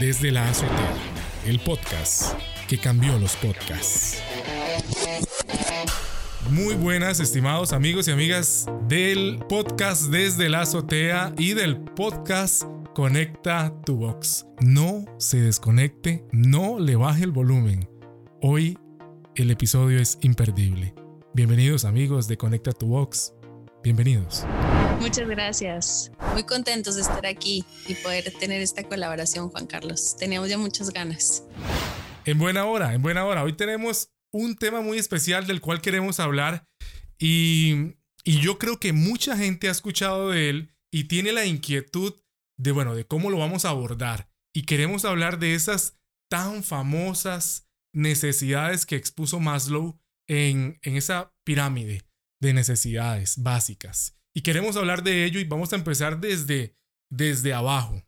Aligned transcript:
desde 0.00 0.32
la 0.32 0.48
azotea, 0.48 0.94
el 1.44 1.60
podcast 1.60 2.32
que 2.66 2.78
cambió 2.78 3.18
los 3.18 3.36
podcasts. 3.36 4.22
Muy 6.50 6.74
buenas, 6.74 7.20
estimados 7.20 7.74
amigos 7.74 8.08
y 8.08 8.12
amigas 8.12 8.66
del 8.88 9.40
podcast 9.46 10.04
desde 10.04 10.48
la 10.48 10.62
azotea 10.62 11.34
y 11.36 11.52
del 11.52 11.78
podcast 11.78 12.62
Conecta 12.94 13.74
tu 13.84 13.96
Box. 13.96 14.46
No 14.62 15.04
se 15.18 15.42
desconecte, 15.42 16.24
no 16.32 16.80
le 16.80 16.96
baje 16.96 17.24
el 17.24 17.30
volumen. 17.30 17.86
Hoy 18.40 18.78
el 19.34 19.50
episodio 19.50 20.00
es 20.00 20.16
imperdible. 20.22 20.94
Bienvenidos 21.34 21.84
amigos 21.84 22.26
de 22.26 22.38
Conecta 22.38 22.72
tu 22.72 22.86
Box. 22.86 23.34
Bienvenidos. 23.82 24.44
Muchas 25.00 25.26
gracias. 25.26 26.12
Muy 26.34 26.44
contentos 26.44 26.96
de 26.96 27.00
estar 27.00 27.24
aquí 27.24 27.64
y 27.88 27.94
poder 27.94 28.30
tener 28.38 28.60
esta 28.60 28.82
colaboración, 28.82 29.48
Juan 29.48 29.66
Carlos. 29.66 30.16
Teníamos 30.18 30.50
ya 30.50 30.58
muchas 30.58 30.90
ganas. 30.90 31.44
En 32.26 32.38
buena 32.38 32.66
hora, 32.66 32.92
en 32.92 33.00
buena 33.00 33.24
hora. 33.24 33.42
Hoy 33.42 33.54
tenemos 33.54 34.10
un 34.32 34.54
tema 34.56 34.82
muy 34.82 34.98
especial 34.98 35.46
del 35.46 35.62
cual 35.62 35.80
queremos 35.80 36.20
hablar 36.20 36.66
y, 37.18 37.96
y 38.22 38.40
yo 38.40 38.58
creo 38.58 38.78
que 38.78 38.92
mucha 38.92 39.34
gente 39.34 39.68
ha 39.68 39.72
escuchado 39.72 40.28
de 40.28 40.50
él 40.50 40.74
y 40.92 41.04
tiene 41.04 41.32
la 41.32 41.46
inquietud 41.46 42.14
de, 42.58 42.72
bueno, 42.72 42.94
de 42.94 43.06
cómo 43.06 43.30
lo 43.30 43.38
vamos 43.38 43.64
a 43.64 43.70
abordar. 43.70 44.28
Y 44.54 44.64
queremos 44.64 45.06
hablar 45.06 45.38
de 45.38 45.54
esas 45.54 45.98
tan 46.28 46.62
famosas 46.62 47.66
necesidades 47.94 48.84
que 48.84 48.96
expuso 48.96 49.40
Maslow 49.40 49.98
en, 50.28 50.78
en 50.82 50.96
esa 50.96 51.32
pirámide 51.44 52.09
de 52.40 52.52
necesidades 52.52 53.42
básicas. 53.42 54.16
Y 54.34 54.42
queremos 54.42 54.76
hablar 54.76 55.02
de 55.02 55.24
ello 55.24 55.40
y 55.40 55.44
vamos 55.44 55.72
a 55.72 55.76
empezar 55.76 56.20
desde, 56.20 56.76
desde 57.10 57.52
abajo. 57.52 58.02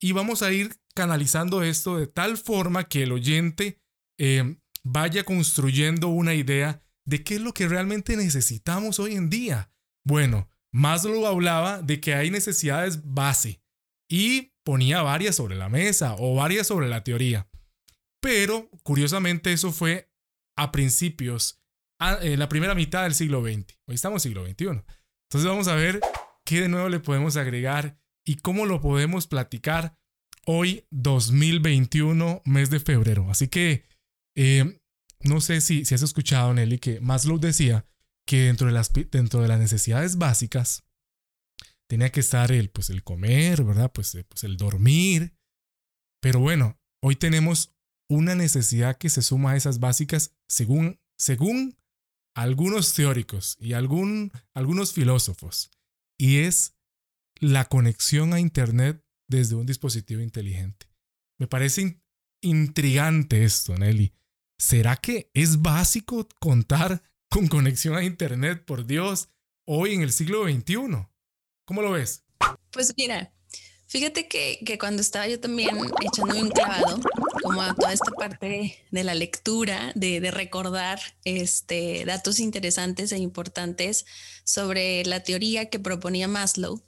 Y 0.00 0.12
vamos 0.12 0.42
a 0.42 0.52
ir 0.52 0.76
canalizando 0.94 1.62
esto 1.62 1.96
de 1.96 2.06
tal 2.06 2.36
forma 2.36 2.88
que 2.88 3.02
el 3.04 3.12
oyente 3.12 3.80
eh, 4.18 4.56
vaya 4.82 5.24
construyendo 5.24 6.08
una 6.08 6.34
idea 6.34 6.82
de 7.06 7.22
qué 7.22 7.36
es 7.36 7.40
lo 7.40 7.54
que 7.54 7.68
realmente 7.68 8.16
necesitamos 8.16 8.98
hoy 8.98 9.14
en 9.14 9.30
día. 9.30 9.72
Bueno, 10.04 10.48
Maslow 10.72 11.26
hablaba 11.26 11.82
de 11.82 12.00
que 12.00 12.14
hay 12.14 12.30
necesidades 12.30 13.00
base 13.04 13.62
y 14.08 14.52
ponía 14.64 15.02
varias 15.02 15.36
sobre 15.36 15.56
la 15.56 15.68
mesa 15.68 16.16
o 16.18 16.34
varias 16.34 16.66
sobre 16.66 16.88
la 16.88 17.04
teoría. 17.04 17.48
Pero, 18.20 18.68
curiosamente, 18.82 19.52
eso 19.52 19.72
fue 19.72 20.10
a 20.56 20.72
principios 20.72 21.59
en 22.00 22.38
la 22.38 22.48
primera 22.48 22.74
mitad 22.74 23.02
del 23.02 23.14
siglo 23.14 23.42
XX. 23.42 23.78
Hoy 23.86 23.94
estamos 23.94 24.24
en 24.24 24.32
el 24.32 24.34
siglo 24.34 24.46
XXI. 24.46 24.84
Entonces 25.28 25.48
vamos 25.48 25.68
a 25.68 25.74
ver 25.74 26.00
qué 26.44 26.62
de 26.62 26.68
nuevo 26.68 26.88
le 26.88 27.00
podemos 27.00 27.36
agregar 27.36 27.98
y 28.24 28.36
cómo 28.36 28.66
lo 28.66 28.80
podemos 28.80 29.26
platicar 29.26 29.96
hoy 30.46 30.86
2021, 30.90 32.42
mes 32.44 32.70
de 32.70 32.80
febrero. 32.80 33.30
Así 33.30 33.48
que 33.48 33.84
eh, 34.36 34.80
no 35.20 35.40
sé 35.40 35.60
si, 35.60 35.84
si 35.84 35.94
has 35.94 36.02
escuchado, 36.02 36.54
Nelly, 36.54 36.78
que 36.78 37.00
Maslow 37.00 37.38
decía 37.38 37.86
que 38.26 38.44
dentro 38.44 38.66
de 38.68 38.72
las, 38.72 38.92
dentro 38.92 39.42
de 39.42 39.48
las 39.48 39.58
necesidades 39.58 40.16
básicas 40.16 40.84
tenía 41.88 42.10
que 42.10 42.20
estar 42.20 42.52
el, 42.52 42.70
pues, 42.70 42.90
el 42.90 43.02
comer, 43.02 43.64
¿verdad? 43.64 43.92
Pues, 43.92 44.14
eh, 44.14 44.24
pues 44.24 44.44
el 44.44 44.56
dormir. 44.56 45.34
Pero 46.22 46.40
bueno, 46.40 46.78
hoy 47.02 47.16
tenemos 47.16 47.74
una 48.08 48.34
necesidad 48.34 48.96
que 48.96 49.10
se 49.10 49.22
suma 49.22 49.52
a 49.52 49.56
esas 49.56 49.80
básicas 49.80 50.34
según, 50.48 51.00
según 51.18 51.79
algunos 52.34 52.94
teóricos 52.94 53.56
y 53.60 53.72
algún, 53.72 54.32
algunos 54.54 54.92
filósofos, 54.92 55.70
y 56.18 56.38
es 56.38 56.76
la 57.36 57.66
conexión 57.66 58.32
a 58.32 58.40
Internet 58.40 59.04
desde 59.28 59.54
un 59.54 59.66
dispositivo 59.66 60.20
inteligente. 60.20 60.86
Me 61.38 61.46
parece 61.46 62.00
intrigante 62.42 63.44
esto, 63.44 63.76
Nelly. 63.76 64.12
¿Será 64.58 64.96
que 64.96 65.30
es 65.32 65.62
básico 65.62 66.28
contar 66.38 67.02
con 67.30 67.48
conexión 67.48 67.96
a 67.96 68.04
Internet, 68.04 68.64
por 68.66 68.86
Dios, 68.86 69.28
hoy 69.66 69.94
en 69.94 70.02
el 70.02 70.12
siglo 70.12 70.44
XXI? 70.44 71.06
¿Cómo 71.64 71.82
lo 71.82 71.92
ves? 71.92 72.24
Pues 72.70 72.92
mira, 72.96 73.32
fíjate 73.90 74.28
que, 74.28 74.60
que 74.64 74.78
cuando 74.78 75.02
estaba 75.02 75.26
yo 75.26 75.40
también 75.40 75.76
echándome 76.00 76.42
un 76.42 76.50
clavado, 76.50 77.00
como 77.42 77.60
a 77.60 77.74
toda 77.74 77.92
esta 77.92 78.12
parte 78.12 78.78
de 78.88 79.04
la 79.04 79.14
lectura, 79.14 79.92
de, 79.96 80.30
recordar 80.30 81.00
este, 81.24 82.04
datos 82.04 82.38
interesantes 82.38 83.10
e 83.10 83.18
importantes 83.18 84.06
sobre 84.44 85.04
la 85.04 85.24
teoría 85.24 85.68
que 85.70 85.80
proponía 85.80 86.28
Maslow, 86.28 86.80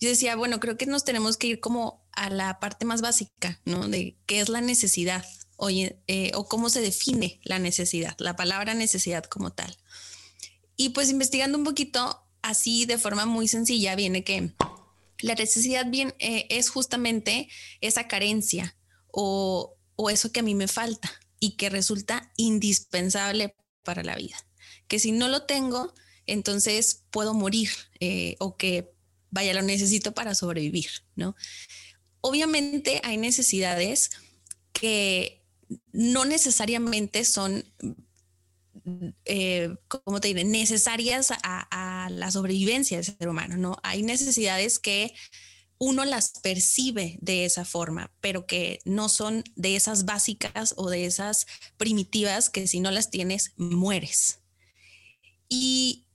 yo 0.00 0.08
decía, 0.08 0.34
bueno, 0.34 0.58
creo 0.58 0.76
que 0.76 0.86
nos 0.86 1.04
tenemos 1.04 1.36
que 1.36 1.46
ir 1.46 1.60
como 1.60 2.04
a 2.12 2.30
la 2.30 2.58
parte 2.58 2.84
más 2.84 3.00
básica, 3.00 3.60
¿no? 3.64 3.86
De 3.86 4.16
qué 4.26 4.40
es 4.40 4.48
la 4.48 4.60
necesidad 4.60 5.24
eh, 5.68 6.32
o 6.34 6.48
cómo 6.48 6.70
se 6.70 6.80
define 6.80 7.38
la 7.44 7.58
necesidad, 7.58 8.16
la 8.18 8.34
palabra 8.34 8.74
necesidad 8.74 9.24
como 9.24 9.52
tal. 9.52 9.76
Y 10.76 10.90
pues 10.90 11.10
investigando 11.10 11.58
un 11.58 11.64
poquito 11.64 12.24
así 12.42 12.86
de 12.86 12.98
forma 12.98 13.26
muy 13.26 13.46
sencilla, 13.46 13.94
viene 13.94 14.24
que 14.24 14.54
la 15.22 15.34
necesidad 15.34 15.86
bien, 15.86 16.14
eh, 16.18 16.46
es 16.50 16.68
justamente 16.70 17.48
esa 17.80 18.08
carencia 18.08 18.76
o, 19.08 19.76
o 19.96 20.10
eso 20.10 20.32
que 20.32 20.40
a 20.40 20.44
mí 20.44 20.54
me 20.54 20.68
falta 20.68 21.10
y 21.38 21.56
que 21.56 21.70
resulta 21.70 22.32
indispensable 22.36 23.54
para 23.82 24.02
la 24.02 24.16
vida. 24.16 24.36
Que 24.88 24.98
si 24.98 25.12
no 25.12 25.28
lo 25.28 25.44
tengo, 25.44 25.94
entonces 26.26 27.04
puedo 27.10 27.34
morir 27.34 27.70
eh, 27.98 28.36
o 28.38 28.56
que 28.56 28.92
vaya, 29.30 29.54
lo 29.54 29.62
necesito 29.62 30.12
para 30.12 30.34
sobrevivir, 30.34 30.90
¿no? 31.14 31.34
Obviamente 32.20 33.00
hay 33.04 33.16
necesidades 33.16 34.10
que 34.72 35.44
no 35.92 36.24
necesariamente 36.24 37.24
son, 37.24 37.64
eh, 39.24 39.74
¿cómo 39.88 40.20
te 40.20 40.28
diré?, 40.28 40.44
necesarias 40.44 41.32
a, 41.42 42.08
la 42.10 42.30
sobrevivencia 42.30 42.96
del 42.98 43.06
ser 43.06 43.28
humano, 43.28 43.56
¿no? 43.56 43.76
Hay 43.82 44.02
necesidades 44.02 44.78
que 44.78 45.14
uno 45.78 46.04
las 46.04 46.32
percibe 46.42 47.18
de 47.20 47.44
esa 47.44 47.64
forma, 47.64 48.12
pero 48.20 48.46
que 48.46 48.80
no 48.84 49.08
son 49.08 49.44
de 49.56 49.76
esas 49.76 50.04
básicas 50.04 50.74
o 50.76 50.90
de 50.90 51.06
esas 51.06 51.46
primitivas 51.78 52.50
que 52.50 52.66
si 52.66 52.80
no 52.80 52.90
las 52.90 53.10
tienes, 53.10 53.52
mueres. 53.56 54.40
Y, 55.48 56.06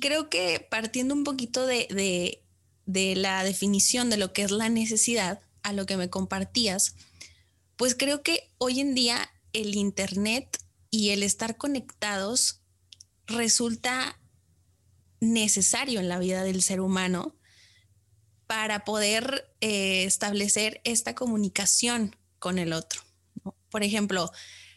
creo 0.00 0.28
que 0.28 0.66
partiendo 0.70 1.14
un 1.14 1.24
poquito 1.24 1.66
de, 1.66 2.42
de, 2.86 3.16
la 3.16 3.42
definición 3.44 4.10
de 4.10 4.16
lo 4.16 4.32
que 4.32 4.42
es 4.42 4.50
la 4.50 4.68
necesidad, 4.68 5.40
a 5.62 5.72
lo 5.72 5.86
que 5.86 5.96
me 5.96 6.10
compartías, 6.10 6.94
pues 7.76 7.94
creo 7.94 8.22
que 8.22 8.50
hoy 8.58 8.80
en 8.80 8.94
día 8.94 9.30
el 9.52 9.74
Internet 9.74 10.58
y 10.96 11.10
el 11.10 11.22
estar 11.22 11.58
conectados 11.58 12.62
resulta 13.26 14.18
necesario 15.20 16.00
en 16.00 16.08
la 16.08 16.18
vida 16.18 16.42
del 16.42 16.62
ser 16.62 16.80
humano 16.80 17.36
para 18.46 18.86
poder 18.86 19.54
eh, 19.60 20.04
establecer 20.04 20.80
esta 20.84 21.14
comunicación 21.14 22.16
con 22.38 22.58
el 22.58 22.72
otro. 22.72 23.02
Por 23.68 23.82
ejemplo, 23.82 24.32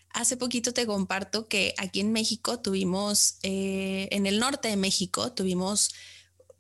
hace 0.10 0.36
poquito 0.36 0.74
te 0.74 0.86
comparto 0.86 1.48
que 1.48 1.74
aquí 1.78 2.02
en 2.02 2.12
México 2.12 2.60
tuvimos, 2.60 3.38
eh, 3.44 4.10
en 4.12 4.26
el 4.26 4.40
norte 4.40 4.68
de 4.68 4.76
México, 4.76 5.32
tuvimos 5.32 5.94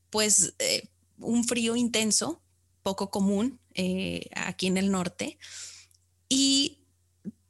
pues 0.09 0.53
eh, 0.59 0.87
un 1.17 1.43
frío 1.43 1.75
intenso, 1.75 2.41
poco 2.81 3.11
común 3.11 3.59
aquí 4.35 4.67
en 4.67 4.77
el 4.77 4.89
norte, 4.89 5.37
y 6.29 6.78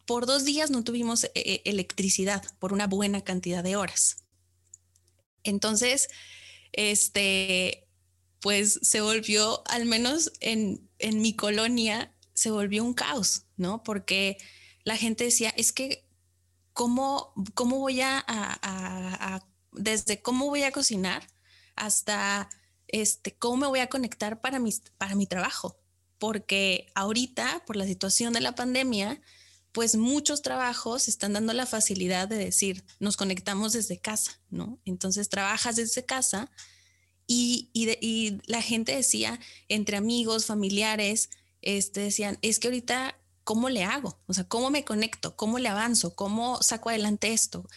por 0.10 0.26
dos 0.26 0.44
días 0.44 0.72
no 0.72 0.84
tuvimos 0.84 1.30
electricidad 1.36 2.44
por 2.58 2.74
una 2.74 2.88
buena 2.88 3.24
cantidad 3.24 3.64
de 3.64 3.76
horas. 3.76 4.18
Entonces, 5.44 6.10
este, 6.72 7.88
pues 8.40 8.80
se 8.82 9.02
volvió, 9.02 9.62
al 9.68 9.86
menos 9.86 10.32
en, 10.40 10.90
mi 11.22 11.36
colonia, 11.36 12.12
se 12.34 12.50
volvió 12.50 12.84
un 12.84 12.96
caos, 12.96 13.44
¿no? 13.56 13.84
Porque 13.84 14.40
la 14.84 14.98
gente 14.98 15.26
decía, 15.26 15.54
es 15.56 15.72
que, 15.72 16.04
¿cómo, 16.74 17.32
cómo 17.54 17.78
voy 17.78 18.02
a, 18.02 19.46
desde 19.74 20.24
cómo 20.24 20.48
voy 20.48 20.64
a 20.64 20.72
cocinar 20.72 21.28
hasta 21.76 22.50
este, 22.88 23.36
cómo 23.36 23.58
me 23.58 23.68
voy 23.68 23.80
a 23.82 23.90
conectar 23.90 24.42
para, 24.42 24.60
para 24.98 25.14
mi 25.14 25.28
trabajo? 25.28 25.80
Porque 26.18 26.88
ahorita, 26.96 27.64
por 27.68 27.76
la 27.76 27.86
situación 27.86 28.34
de 28.34 28.42
la 28.42 28.56
pandemia, 28.56 29.22
pues 29.72 29.96
muchos 29.96 30.42
trabajos 30.42 31.08
están 31.08 31.34
dando 31.34 31.54
la 31.54 31.66
facilidad 31.66 32.28
de 32.28 32.38
decir, 32.38 32.84
nos 33.00 33.18
conectamos 33.18 33.74
desde 33.74 34.00
casa, 34.00 34.40
¿no? 34.50 34.80
Entonces 34.86 35.30
trabajas 35.30 35.76
desde 35.76 36.06
casa 36.06 36.52
y, 37.32 38.40
la 38.48 38.62
gente 38.64 38.96
decía, 38.96 39.40
entre 39.68 39.98
amigos, 39.98 40.48
familiares, 40.48 41.30
este, 41.62 42.02
decían, 42.02 42.40
es 42.42 42.58
que 42.58 42.70
ahorita, 42.70 43.20
¿cómo 43.44 43.70
le 43.70 43.84
hago? 43.84 44.20
O 44.26 44.34
sea, 44.34 44.46
¿cómo 44.46 44.72
me 44.72 44.84
conecto? 44.84 45.36
¿Cómo 45.36 45.60
le 45.60 45.70
avanzo? 45.70 46.16
¿Cómo 46.16 46.64
saco 46.64 46.90
adelante 46.90 47.32
esto? 47.32 47.68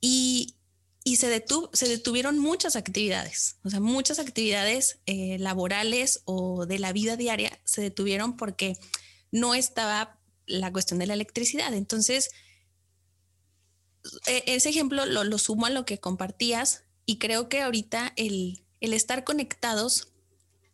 Y, 0.00 0.56
se, 1.16 1.44
se 1.72 1.88
detuvieron 1.88 2.38
muchas 2.38 2.76
actividades, 2.76 3.56
o 3.62 3.70
sea, 3.70 3.80
muchas 3.80 4.18
actividades 4.18 4.98
eh, 5.06 5.38
laborales 5.38 6.20
o 6.26 6.66
de 6.66 6.78
la 6.78 6.92
vida 6.92 7.16
diaria 7.16 7.58
se 7.64 7.80
detuvieron 7.80 8.36
porque 8.36 8.76
no 9.30 9.54
estaba 9.54 10.17
la 10.48 10.72
cuestión 10.72 10.98
de 10.98 11.06
la 11.06 11.14
electricidad. 11.14 11.72
Entonces, 11.74 12.30
e, 14.26 14.42
ese 14.46 14.70
ejemplo 14.70 15.06
lo, 15.06 15.24
lo 15.24 15.38
sumo 15.38 15.66
a 15.66 15.70
lo 15.70 15.84
que 15.84 15.98
compartías 15.98 16.84
y 17.06 17.18
creo 17.18 17.48
que 17.48 17.62
ahorita 17.62 18.12
el, 18.16 18.64
el 18.80 18.92
estar 18.92 19.24
conectados 19.24 20.08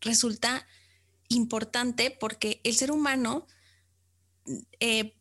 resulta 0.00 0.66
importante 1.28 2.10
porque 2.10 2.60
el 2.64 2.74
ser 2.74 2.90
humano 2.90 3.46
eh, 4.80 5.16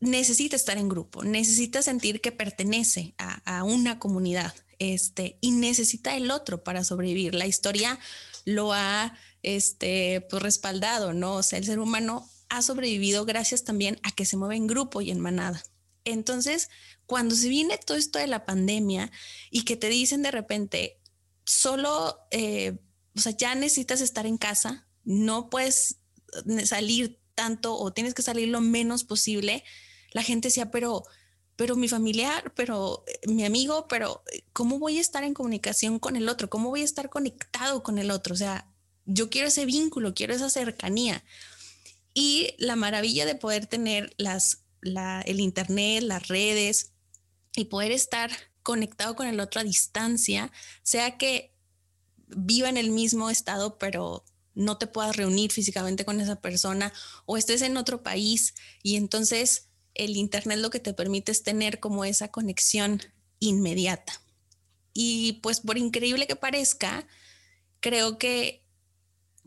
necesita 0.00 0.56
estar 0.56 0.78
en 0.78 0.88
grupo, 0.88 1.24
necesita 1.24 1.82
sentir 1.82 2.20
que 2.20 2.32
pertenece 2.32 3.14
a, 3.18 3.62
una 3.64 3.98
comunidad 3.98 4.54
este, 4.78 5.38
y 5.40 5.52
necesita 5.52 6.16
el 6.16 6.30
otro 6.30 6.64
para 6.64 6.84
sobrevivir. 6.84 7.34
La 7.34 7.46
historia 7.46 7.98
lo 8.44 8.72
ha 8.72 9.16
este, 9.42 10.26
pues, 10.28 10.42
respaldado, 10.42 11.12
¿no? 11.12 11.34
O 11.34 11.42
sea, 11.42 11.58
el 11.58 11.64
ser 11.64 11.78
humano 11.78 12.28
ha 12.52 12.60
sobrevivido 12.60 13.24
gracias 13.24 13.64
también 13.64 13.98
a 14.02 14.10
que 14.10 14.26
se 14.26 14.36
mueve 14.36 14.56
en 14.56 14.66
grupo 14.66 15.00
y 15.00 15.10
en 15.10 15.20
manada. 15.20 15.64
Entonces, 16.04 16.68
cuando 17.06 17.34
se 17.34 17.48
viene 17.48 17.78
todo 17.78 17.96
esto 17.96 18.18
de 18.18 18.26
la 18.26 18.44
pandemia 18.44 19.10
y 19.50 19.64
que 19.64 19.74
te 19.76 19.88
dicen 19.88 20.20
de 20.20 20.32
repente, 20.32 21.00
solo, 21.46 22.18
eh, 22.30 22.78
o 23.16 23.20
sea, 23.20 23.32
ya 23.34 23.54
necesitas 23.54 24.02
estar 24.02 24.26
en 24.26 24.36
casa, 24.36 24.86
no 25.02 25.48
puedes 25.48 25.96
eh, 26.46 26.66
salir 26.66 27.18
tanto 27.34 27.74
o 27.74 27.90
tienes 27.94 28.12
que 28.12 28.20
salir 28.20 28.48
lo 28.48 28.60
menos 28.60 29.04
posible, 29.04 29.64
la 30.12 30.22
gente 30.22 30.48
decía, 30.48 30.70
pero, 30.70 31.04
pero 31.56 31.74
mi 31.74 31.88
familiar, 31.88 32.52
pero 32.54 33.02
eh, 33.06 33.28
mi 33.28 33.46
amigo, 33.46 33.88
pero 33.88 34.24
¿cómo 34.52 34.78
voy 34.78 34.98
a 34.98 35.00
estar 35.00 35.24
en 35.24 35.32
comunicación 35.32 35.98
con 35.98 36.16
el 36.16 36.28
otro? 36.28 36.50
¿Cómo 36.50 36.68
voy 36.68 36.82
a 36.82 36.84
estar 36.84 37.08
conectado 37.08 37.82
con 37.82 37.96
el 37.96 38.10
otro? 38.10 38.34
O 38.34 38.36
sea, 38.36 38.70
yo 39.06 39.30
quiero 39.30 39.48
ese 39.48 39.64
vínculo, 39.64 40.12
quiero 40.12 40.34
esa 40.34 40.50
cercanía. 40.50 41.24
Y 42.14 42.54
la 42.58 42.76
maravilla 42.76 43.26
de 43.26 43.34
poder 43.34 43.66
tener 43.66 44.14
el 44.18 45.40
internet, 45.40 46.02
las 46.02 46.28
redes 46.28 46.92
y 47.56 47.66
poder 47.66 47.92
estar 47.92 48.30
conectado 48.62 49.16
con 49.16 49.26
el 49.26 49.40
otro 49.40 49.60
a 49.60 49.64
distancia, 49.64 50.52
sea 50.82 51.16
que 51.18 51.54
viva 52.28 52.68
en 52.68 52.76
el 52.76 52.90
mismo 52.90 53.30
estado, 53.30 53.78
pero 53.78 54.24
no 54.54 54.78
te 54.78 54.86
puedas 54.86 55.16
reunir 55.16 55.50
físicamente 55.50 56.04
con 56.04 56.20
esa 56.20 56.40
persona 56.40 56.92
o 57.26 57.36
estés 57.36 57.62
en 57.62 57.76
otro 57.76 58.02
país 58.02 58.54
y 58.82 58.96
entonces 58.96 59.68
el 59.94 60.16
Internet 60.16 60.58
lo 60.58 60.70
que 60.70 60.80
te 60.80 60.94
permite 60.94 61.32
es 61.32 61.42
tener 61.42 61.80
como 61.80 62.04
esa 62.04 62.28
conexión 62.28 63.00
inmediata. 63.38 64.20
Y 64.94 65.40
pues 65.42 65.60
por 65.60 65.78
increíble 65.78 66.26
que 66.26 66.36
parezca, 66.36 67.06
creo 67.80 68.18
que 68.18 68.66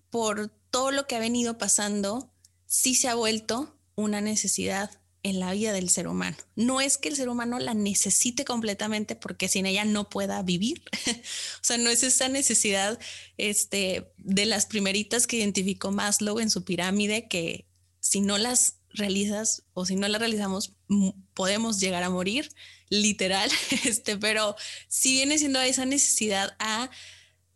por 0.10 0.50
todo 0.70 0.92
lo 0.92 1.08
que 1.08 1.16
ha 1.16 1.20
venido 1.20 1.58
pasando, 1.58 2.32
sí 2.66 2.96
se 2.96 3.08
ha 3.08 3.16
vuelto 3.16 3.78
una 3.96 4.22
necesidad 4.22 4.92
en 5.24 5.40
la 5.40 5.54
vida 5.54 5.74
del 5.74 5.90
ser 5.90 6.08
humano. 6.08 6.38
No 6.56 6.82
es 6.82 7.00
que 7.00 7.10
el 7.10 7.16
ser 7.16 7.30
humano 7.30 7.58
la 7.58 7.74
necesite 7.74 8.46
completamente 8.46 9.16
porque 9.16 9.48
sin 9.48 9.66
ella 9.66 9.84
no 9.84 10.08
pueda 10.08 10.44
vivir. 10.44 10.84
o 11.08 11.64
sea, 11.64 11.80
no 11.80 11.90
es 11.90 12.04
esa 12.04 12.30
necesidad 12.30 13.00
este, 13.38 14.14
de 14.18 14.46
las 14.46 14.68
primeritas 14.68 15.26
que 15.26 15.38
identificó 15.38 15.92
Maslow 15.92 16.40
en 16.40 16.52
su 16.52 16.64
pirámide 16.64 17.28
que 17.28 17.66
si 18.02 18.22
no 18.22 18.38
las 18.38 18.76
realizas 18.90 19.64
o 19.74 19.88
si 19.88 19.96
no 19.96 20.08
las 20.08 20.20
realizamos 20.20 20.74
podemos 21.34 21.80
llegar 21.80 22.04
a 22.04 22.12
morir, 22.12 22.52
literal, 22.90 23.50
este, 23.84 24.18
pero 24.18 24.56
si 24.88 25.14
viene 25.14 25.40
siendo 25.40 25.60
esa 25.60 25.86
necesidad 25.86 26.56
a, 26.60 26.92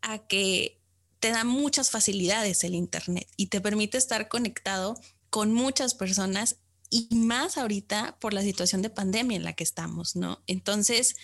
a 0.02 0.26
que 0.28 0.79
te 1.20 1.32
da 1.32 1.44
muchas 1.44 1.92
facilidades 1.92 2.64
el 2.64 2.76
Internet 2.76 3.28
y 3.36 3.48
te 3.48 3.62
permite 3.62 3.98
estar 3.98 4.28
conectado 4.28 5.00
con 5.30 5.54
muchas 5.54 5.94
personas 5.94 6.58
y 6.90 7.08
más 7.12 7.58
ahorita 7.58 8.18
por 8.20 8.34
la 8.34 8.42
situación 8.42 8.82
de 8.82 8.90
pandemia 8.90 9.38
en 9.38 9.44
la 9.44 9.54
que 9.54 9.64
estamos, 9.64 10.16
¿no? 10.16 10.42
Entonces, 10.48 11.16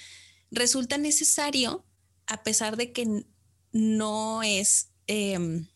resulta 0.51 0.97
necesario, 0.97 1.85
a 2.27 2.43
pesar 2.43 2.77
de 2.77 2.91
que 2.91 3.25
no 3.71 4.43
es, 4.43 4.89
em, 5.07 5.67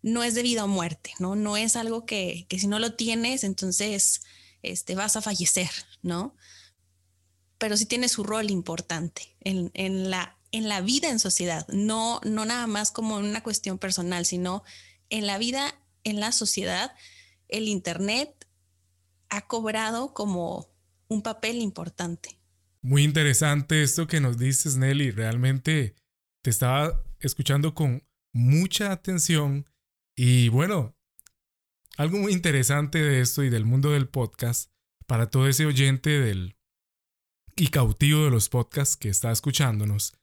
no 0.00 0.24
es 0.24 0.34
debido 0.34 0.62
a 0.62 0.66
muerte, 0.66 1.12
¿no? 1.18 1.36
No 1.36 1.56
es 1.56 1.76
algo 1.76 2.06
que, 2.06 2.46
si 2.50 2.66
no 2.66 2.78
lo 2.78 2.94
tienes, 2.94 3.44
entonces 3.44 4.22
este, 4.62 4.94
vas 4.94 5.16
a 5.16 5.22
fallecer, 5.22 5.70
¿no? 6.02 6.34
Pero 7.58 7.76
sí 7.76 7.86
tiene 7.86 8.08
su 8.08 8.24
rol 8.24 8.50
importante 8.50 9.36
en, 9.40 9.70
en, 9.74 10.10
la, 10.10 10.38
en 10.52 10.68
la 10.68 10.80
vida 10.82 11.08
en 11.10 11.18
sociedad, 11.18 11.66
no, 11.68 12.20
no 12.24 12.44
nada 12.44 12.66
más 12.66 12.90
como 12.90 13.16
una 13.16 13.42
cuestión 13.42 13.78
personal, 13.78 14.26
sino 14.26 14.62
en 15.08 15.26
la 15.26 15.38
vida, 15.38 15.74
en 16.04 16.20
la 16.20 16.30
sociedad, 16.30 16.92
el 17.48 17.68
Internet 17.68 18.48
ha 19.30 19.46
cobrado 19.46 20.14
como 20.14 20.68
un 21.08 21.22
papel 21.22 21.56
importante. 21.56 22.38
Muy 22.82 23.02
interesante 23.02 23.82
esto 23.82 24.06
que 24.06 24.20
nos 24.20 24.38
dices, 24.38 24.76
Nelly. 24.76 25.10
Realmente 25.10 25.94
te 26.42 26.50
estaba 26.50 27.02
escuchando 27.20 27.74
con 27.74 28.02
mucha 28.34 28.92
atención 28.92 29.66
y 30.16 30.48
bueno, 30.48 30.94
algo 31.96 32.18
muy 32.18 32.32
interesante 32.32 33.02
de 33.02 33.20
esto 33.20 33.42
y 33.44 33.50
del 33.50 33.64
mundo 33.64 33.90
del 33.90 34.08
podcast 34.08 34.70
para 35.06 35.30
todo 35.30 35.48
ese 35.48 35.66
oyente 35.66 36.10
del 36.10 36.56
y 37.54 37.68
cautivo 37.68 38.24
de 38.24 38.30
los 38.30 38.48
podcasts 38.48 38.96
que 38.96 39.10
está 39.10 39.30
escuchándonos 39.30 40.14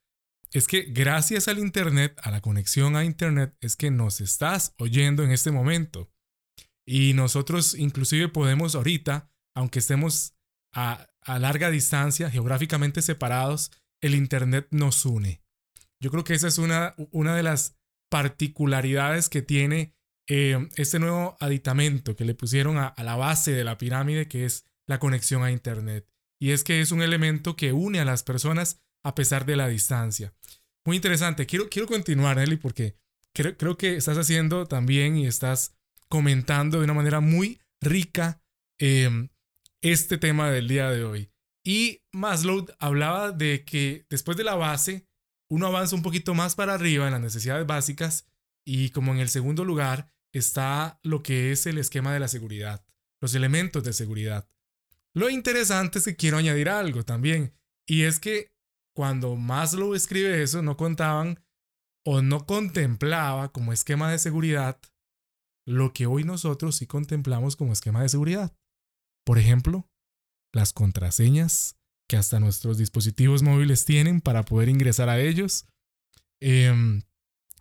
es 0.52 0.68
que 0.68 0.82
gracias 0.82 1.48
al 1.48 1.60
internet, 1.60 2.20
a 2.24 2.32
la 2.32 2.42
conexión 2.42 2.96
a 2.96 3.06
internet 3.06 3.56
es 3.62 3.76
que 3.76 3.92
nos 3.92 4.22
estás 4.22 4.74
oyendo 4.78 5.24
en 5.24 5.32
este 5.32 5.52
momento. 5.52 6.12
Y 6.88 7.14
nosotros 7.14 7.76
inclusive 7.76 8.30
podemos 8.30 8.74
ahorita, 8.74 9.32
aunque 9.56 9.80
estemos 9.80 10.34
a, 10.74 11.08
larga 11.28 11.70
distancia, 11.70 12.32
geográficamente 12.32 13.04
separados, 13.04 13.72
el 14.02 14.16
Internet 14.16 14.68
nos 14.72 15.06
une. 15.06 15.44
Yo 16.02 16.10
creo 16.10 16.24
que 16.24 16.34
esa 16.34 16.48
es 16.48 16.58
una, 16.58 16.96
una 17.12 17.36
de 17.36 17.44
las 17.44 17.78
particularidades 18.10 19.30
que 19.30 19.44
tiene 19.44 19.94
eh, 20.28 20.68
este 20.76 20.98
nuevo 20.98 21.38
aditamento 21.40 22.16
que 22.16 22.26
le 22.26 22.34
pusieron 22.34 22.78
a, 22.78 22.96
la 22.98 23.16
base 23.16 23.52
de 23.52 23.64
la 23.64 23.78
pirámide, 23.78 24.28
que 24.28 24.46
es 24.46 24.66
la 24.88 25.00
conexión 25.00 25.44
a 25.44 25.52
Internet. 25.52 26.08
Y 26.42 26.52
es 26.52 26.64
que 26.64 26.82
es 26.82 26.92
un 26.92 27.02
elemento 27.04 27.56
que 27.56 27.74
une 27.74 28.00
a 28.00 28.06
las 28.06 28.24
personas 28.24 28.82
a 29.04 29.16
pesar 29.16 29.46
de 29.46 29.56
la 29.56 29.68
distancia. 29.68 30.34
Muy 30.86 30.96
interesante. 30.96 31.46
Quiero, 31.46 31.70
quiero 31.70 31.88
continuar, 31.88 32.38
Nelly, 32.38 32.58
porque 32.58 32.96
creo, 33.34 33.58
creo 33.58 33.78
que 33.78 33.96
estás 33.96 34.18
haciendo 34.18 34.66
también 34.66 35.18
y 35.18 35.28
estás 35.28 35.76
comentando 36.08 36.80
de 36.80 36.86
una 36.86 36.94
manera 36.94 37.20
muy 37.20 37.62
rica 37.82 38.42
em, 38.80 39.30
este 39.82 40.18
tema 40.18 40.52
del 40.52 40.68
día 40.68 40.90
de 40.90 41.04
hoy. 41.04 41.32
Y 41.64 42.02
Maslow 42.12 42.66
hablaba 42.80 43.32
de 43.32 43.64
que 43.64 44.06
después 44.10 44.38
de 44.38 44.44
la 44.44 44.56
base, 44.56 45.08
uno 45.50 45.68
avanza 45.68 45.96
un 45.96 46.02
poquito 46.02 46.34
más 46.34 46.56
para 46.56 46.74
arriba 46.74 47.06
en 47.06 47.14
las 47.14 47.22
necesidades 47.22 47.66
básicas 47.66 48.26
y 48.66 48.90
como 48.90 49.14
en 49.14 49.20
el 49.20 49.30
segundo 49.30 49.66
lugar 49.66 50.12
está 50.32 51.00
lo 51.04 51.24
que 51.24 51.52
es 51.52 51.66
el 51.66 51.78
esquema 51.78 52.14
de 52.14 52.20
la 52.20 52.28
seguridad, 52.28 52.86
los 53.22 53.34
elementos 53.34 53.84
de 53.84 53.94
seguridad. 53.94 54.50
Lo 55.14 55.30
interesante 55.30 56.00
es 56.00 56.06
que 56.06 56.16
quiero 56.16 56.38
añadir 56.38 56.70
algo 56.70 57.04
también, 57.04 57.54
y 57.88 58.04
es 58.04 58.20
que 58.20 58.52
cuando 58.96 59.36
Maslow 59.36 59.96
escribe 59.96 60.42
eso, 60.42 60.62
no 60.62 60.78
contaban 60.78 61.40
o 62.06 62.22
no 62.22 62.46
contemplaba 62.46 63.52
como 63.52 63.74
esquema 63.74 64.12
de 64.12 64.20
seguridad 64.20 64.80
lo 65.66 65.94
que 65.94 66.08
hoy 66.08 66.24
nosotros 66.24 66.78
sí 66.78 66.88
contemplamos 66.88 67.56
como 67.56 67.74
esquema 67.74 68.02
de 68.02 68.10
seguridad. 68.10 68.56
Por 69.24 69.38
ejemplo, 69.38 69.88
las 70.52 70.74
contraseñas 70.74 71.78
que 72.10 72.18
hasta 72.18 72.40
nuestros 72.40 72.80
dispositivos 72.80 73.44
móviles 73.44 73.86
tienen 73.86 74.20
para 74.20 74.44
poder 74.44 74.68
ingresar 74.68 75.10
a 75.10 75.20
ellos. 75.20 75.68
Em, 76.42 77.04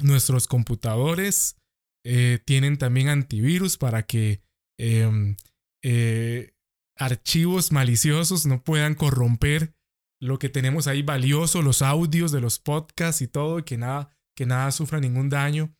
nuestros 0.01 0.47
computadores 0.47 1.57
eh, 2.05 2.39
tienen 2.47 2.79
también 2.79 3.09
antivirus 3.09 3.77
para 3.77 4.05
que 4.05 4.41
em, 4.79 5.37
eh, 5.83 6.55
archivos 6.97 7.73
maliciosos 7.73 8.47
no 8.47 8.65
puedan 8.65 8.95
corromper 8.95 9.75
lo 10.21 10.39
que 10.39 10.49
tenemos 10.49 10.87
ahí 10.87 11.03
valioso, 11.03 11.63
los 11.63 11.83
audios 11.83 12.33
de 12.33 12.41
los 12.41 12.59
podcasts 12.59 13.23
y 13.23 13.29
todo, 13.29 13.65
que 13.65 13.77
nada, 13.77 14.11
que 14.35 14.47
nada 14.47 14.71
sufra 14.73 15.01
ningún 15.01 15.29
daño. 15.29 15.75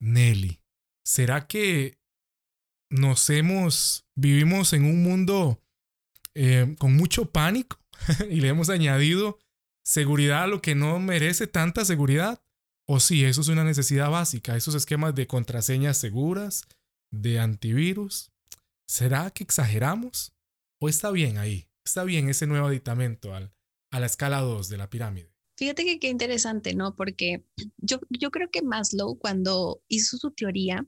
Nelly, 0.00 0.60
¿será 1.04 1.46
que 1.46 1.98
nos 2.90 3.28
hemos, 3.30 4.06
vivimos 4.14 4.72
en 4.72 4.84
un 4.84 5.02
mundo 5.02 5.62
eh, 6.34 6.74
con 6.78 6.96
mucho 6.96 7.30
pánico 7.30 7.78
y 8.30 8.40
le 8.40 8.48
hemos 8.48 8.70
añadido 8.70 9.38
seguridad 9.84 10.44
a 10.44 10.46
lo 10.46 10.62
que 10.62 10.74
no 10.74 10.98
merece 10.98 11.46
tanta 11.46 11.84
seguridad? 11.84 12.42
O 12.86 13.00
si 13.00 13.24
eso 13.24 13.40
es 13.40 13.48
una 13.48 13.64
necesidad 13.64 14.10
básica, 14.10 14.56
esos 14.56 14.74
esquemas 14.74 15.14
de 15.14 15.26
contraseñas 15.26 15.96
seguras, 15.96 16.64
de 17.10 17.40
antivirus. 17.40 18.30
¿Será 18.86 19.30
que 19.30 19.42
exageramos? 19.42 20.34
¿O 20.80 20.88
está 20.90 21.10
bien 21.10 21.38
ahí? 21.38 21.66
¿Está 21.84 22.04
bien 22.04 22.28
ese 22.28 22.46
nuevo 22.46 22.68
aditamento 22.68 23.34
al, 23.34 23.52
a 23.90 24.00
la 24.00 24.06
escala 24.06 24.40
2 24.40 24.68
de 24.68 24.76
la 24.78 24.88
pirámide? 24.88 25.34
Fíjate 25.56 25.84
que 25.84 26.00
qué 26.00 26.08
interesante, 26.08 26.74
¿no? 26.74 26.96
Porque 26.96 27.44
yo, 27.78 28.00
yo 28.10 28.30
creo 28.30 28.50
que 28.50 28.62
Maslow 28.62 29.18
cuando 29.18 29.82
hizo 29.88 30.16
su 30.16 30.30
teoría, 30.30 30.86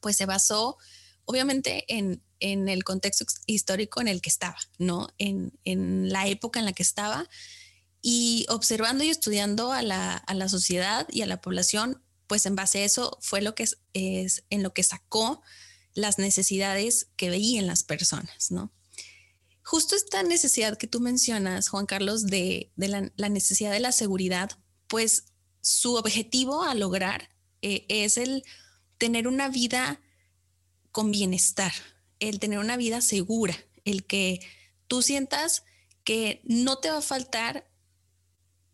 pues 0.00 0.16
se 0.16 0.26
basó 0.26 0.78
obviamente 1.24 1.84
en, 1.88 2.22
el 2.40 2.84
contexto 2.84 3.24
histórico 3.46 4.00
en 4.00 4.08
el 4.08 4.22
que 4.22 4.30
estaba, 4.30 4.56
¿no? 4.78 5.08
En, 5.18 5.52
la 6.10 6.26
época 6.26 6.58
en 6.58 6.64
la 6.64 6.72
que 6.72 6.82
estaba 6.82 7.28
y 8.02 8.46
observando 8.48 9.04
y 9.04 9.10
estudiando 9.10 9.72
a 9.72 9.82
la, 9.82 10.48
sociedad 10.48 11.06
y 11.10 11.20
a 11.20 11.26
la 11.26 11.40
población, 11.40 12.02
pues 12.26 12.46
en 12.46 12.56
base 12.56 12.78
a 12.78 12.84
eso 12.84 13.18
fue 13.20 13.42
lo 13.42 13.54
que 13.54 13.64
es, 13.92 14.44
en 14.48 14.62
lo 14.62 14.72
que 14.72 14.82
sacó 14.82 15.42
las 15.94 16.18
necesidades 16.18 17.08
que 17.16 17.28
veían 17.28 17.66
las 17.66 17.84
personas, 17.84 18.50
¿no? 18.50 18.72
Justo 19.70 19.94
esta 19.94 20.24
necesidad 20.24 20.76
que 20.76 20.88
tú 20.88 20.98
mencionas, 20.98 21.68
Juan 21.68 21.86
Carlos, 21.86 22.26
de, 22.26 22.72
la, 22.74 23.28
necesidad 23.28 23.70
de 23.70 23.78
la 23.78 23.92
seguridad, 23.92 24.50
pues 24.88 25.26
su 25.60 25.94
objetivo 25.94 26.64
a 26.64 26.74
lograr 26.74 27.30
eh, 27.62 27.86
es 27.88 28.16
el 28.16 28.42
tener 28.98 29.28
una 29.28 29.48
vida 29.48 30.00
con 30.90 31.12
bienestar, 31.12 31.70
el 32.18 32.40
tener 32.40 32.58
una 32.58 32.76
vida 32.76 33.00
segura, 33.00 33.56
el 33.84 34.04
que 34.04 34.40
tú 34.88 35.02
sientas 35.02 35.62
que 36.02 36.42
no 36.42 36.78
te 36.78 36.90
va 36.90 36.98
a 36.98 37.00
faltar 37.00 37.70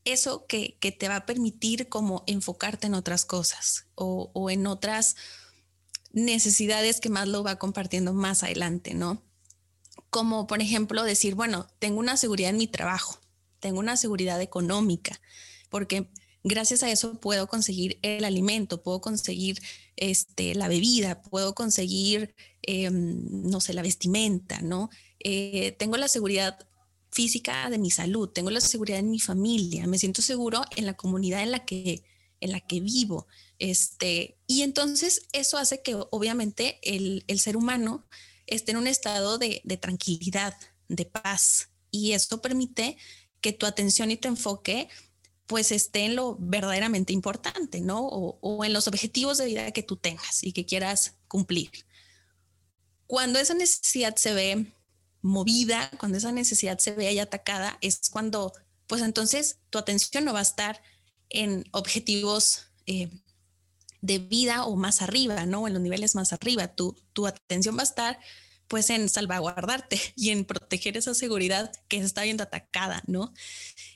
eso 0.06 0.46
que, 0.46 0.78
te 0.80 1.08
va 1.08 1.16
a 1.16 1.26
permitir 1.26 1.90
como 1.90 2.24
enfocarte 2.26 2.86
en 2.86 2.94
otras 2.94 3.26
cosas 3.26 3.84
o, 3.96 4.30
o, 4.32 4.48
en 4.48 4.66
otras 4.66 5.16
necesidades 6.12 7.00
que 7.00 7.10
más 7.10 7.28
lo 7.28 7.44
va 7.44 7.58
compartiendo 7.58 8.14
más 8.14 8.42
adelante, 8.42 8.94
¿no? 8.94 9.25
Como 10.10 10.46
por 10.46 10.62
ejemplo 10.62 11.02
decir, 11.04 11.34
bueno, 11.34 11.66
tengo 11.78 11.98
una 11.98 12.16
seguridad 12.16 12.50
en 12.50 12.58
mi 12.58 12.66
trabajo, 12.66 13.20
tengo 13.60 13.78
una 13.80 13.96
seguridad 13.96 14.40
económica, 14.40 15.20
porque 15.68 16.10
gracias 16.44 16.82
a 16.82 16.90
eso 16.90 17.20
puedo 17.20 17.48
conseguir 17.48 17.98
el 18.02 18.24
alimento, 18.24 18.82
puedo 18.82 19.00
conseguir 19.00 19.60
este, 19.96 20.54
la 20.54 20.68
bebida, 20.68 21.22
puedo 21.22 21.54
conseguir, 21.54 22.34
em, 22.62 23.20
no 23.42 23.60
sé, 23.60 23.74
la 23.74 23.82
vestimenta, 23.82 24.60
¿no? 24.60 24.90
Eh, 25.18 25.74
tengo 25.78 25.96
la 25.96 26.08
seguridad 26.08 26.68
física 27.10 27.68
de 27.70 27.78
mi 27.78 27.90
salud, 27.90 28.28
tengo 28.28 28.50
la 28.50 28.60
seguridad 28.60 28.98
en 28.98 29.10
mi 29.10 29.18
familia, 29.18 29.86
me 29.86 29.98
siento 29.98 30.22
seguro 30.22 30.62
en 30.76 30.86
la 30.86 30.94
comunidad 30.94 31.42
en 31.42 31.50
la 31.50 31.64
que, 31.64 32.04
en 32.40 32.52
la 32.52 32.60
que 32.60 32.80
vivo. 32.80 33.26
Este, 33.58 34.36
y 34.46 34.62
entonces 34.62 35.22
eso 35.32 35.56
hace 35.56 35.82
que 35.82 35.96
obviamente 36.10 36.78
el, 36.82 37.24
ser 37.40 37.56
humano 37.56 38.04
esté 38.46 38.72
en 38.72 38.78
un 38.78 38.86
estado 38.86 39.38
de, 39.38 39.62
tranquilidad, 39.80 40.56
de 40.88 41.04
paz, 41.04 41.70
y 41.90 42.12
esto 42.12 42.42
permite 42.42 42.96
que 43.40 43.52
tu 43.52 43.66
atención 43.66 44.10
y 44.10 44.16
tu 44.16 44.28
enfoque 44.28 44.88
pues 45.46 45.70
esté 45.70 46.04
en 46.04 46.16
lo 46.16 46.36
verdaderamente 46.40 47.12
importante, 47.12 47.80
¿no? 47.80 48.04
O, 48.04 48.64
en 48.64 48.72
los 48.72 48.88
objetivos 48.88 49.38
de 49.38 49.46
vida 49.46 49.70
que 49.70 49.84
tú 49.84 49.96
tengas 49.96 50.42
y 50.42 50.52
que 50.52 50.66
quieras 50.66 51.14
cumplir. 51.28 51.70
Cuando 53.06 53.38
esa 53.38 53.54
necesidad 53.54 54.16
se 54.16 54.34
ve 54.34 54.72
movida, 55.22 55.90
cuando 55.98 56.18
esa 56.18 56.32
necesidad 56.32 56.78
se 56.78 56.92
ve 56.92 57.06
ahí 57.06 57.20
atacada, 57.20 57.78
es 57.80 58.10
cuando, 58.10 58.52
pues 58.88 59.02
entonces 59.02 59.58
tu 59.70 59.78
atención 59.78 60.24
no 60.24 60.32
va 60.32 60.40
a 60.40 60.42
estar 60.42 60.82
en 61.28 61.64
objetivos 61.70 62.66
eh, 62.86 63.10
de 64.06 64.18
vida 64.18 64.64
o 64.64 64.76
más 64.76 65.02
arriba, 65.02 65.44
¿no? 65.46 65.66
En 65.66 65.74
los 65.74 65.82
niveles 65.82 66.14
más 66.14 66.32
arriba. 66.32 66.68
Tu, 66.68 66.96
tu 67.12 67.26
atención 67.26 67.76
va 67.76 67.80
a 67.80 67.84
estar 67.84 68.18
pues 68.68 68.90
en 68.90 69.08
salvaguardarte 69.08 70.00
y 70.16 70.30
en 70.30 70.44
proteger 70.44 70.96
esa 70.96 71.14
seguridad 71.14 71.72
que 71.88 71.98
se 71.98 72.06
está 72.06 72.22
viendo 72.22 72.44
atacada, 72.44 73.02
¿no? 73.06 73.32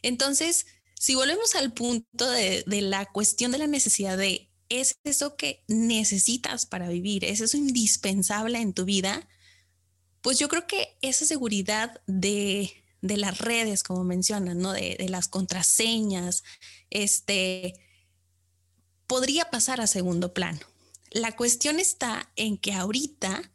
Entonces, 0.02 0.66
si 0.98 1.14
volvemos 1.14 1.54
al 1.54 1.72
punto 1.72 2.30
de, 2.30 2.64
la 2.66 3.06
cuestión 3.06 3.52
de 3.52 3.58
la 3.58 3.66
necesidad 3.66 4.18
de, 4.18 4.50
¿es 4.68 4.98
eso 5.04 5.36
que 5.36 5.64
necesitas 5.68 6.66
para 6.66 6.88
vivir? 6.88 7.24
¿Es 7.24 7.40
eso 7.40 7.56
indispensable 7.56 8.58
en 8.58 8.74
tu 8.74 8.84
vida? 8.84 9.28
Pues 10.20 10.38
yo 10.38 10.48
creo 10.48 10.66
que 10.66 10.98
esa 11.00 11.24
seguridad 11.24 12.02
de, 12.06 12.70
las 13.00 13.38
redes, 13.38 13.82
como 13.82 14.04
mencionas, 14.04 14.56
¿no? 14.56 14.72
De, 14.72 14.96
de, 14.98 15.08
las 15.08 15.28
contraseñas, 15.28 16.44
este, 16.90 17.74
podría 19.10 19.50
pasar 19.50 19.80
a 19.80 19.88
segundo 19.88 20.32
plano. 20.32 20.60
La 21.10 21.34
cuestión 21.34 21.80
está 21.80 22.30
en 22.36 22.56
que 22.56 22.72
ahorita 22.72 23.50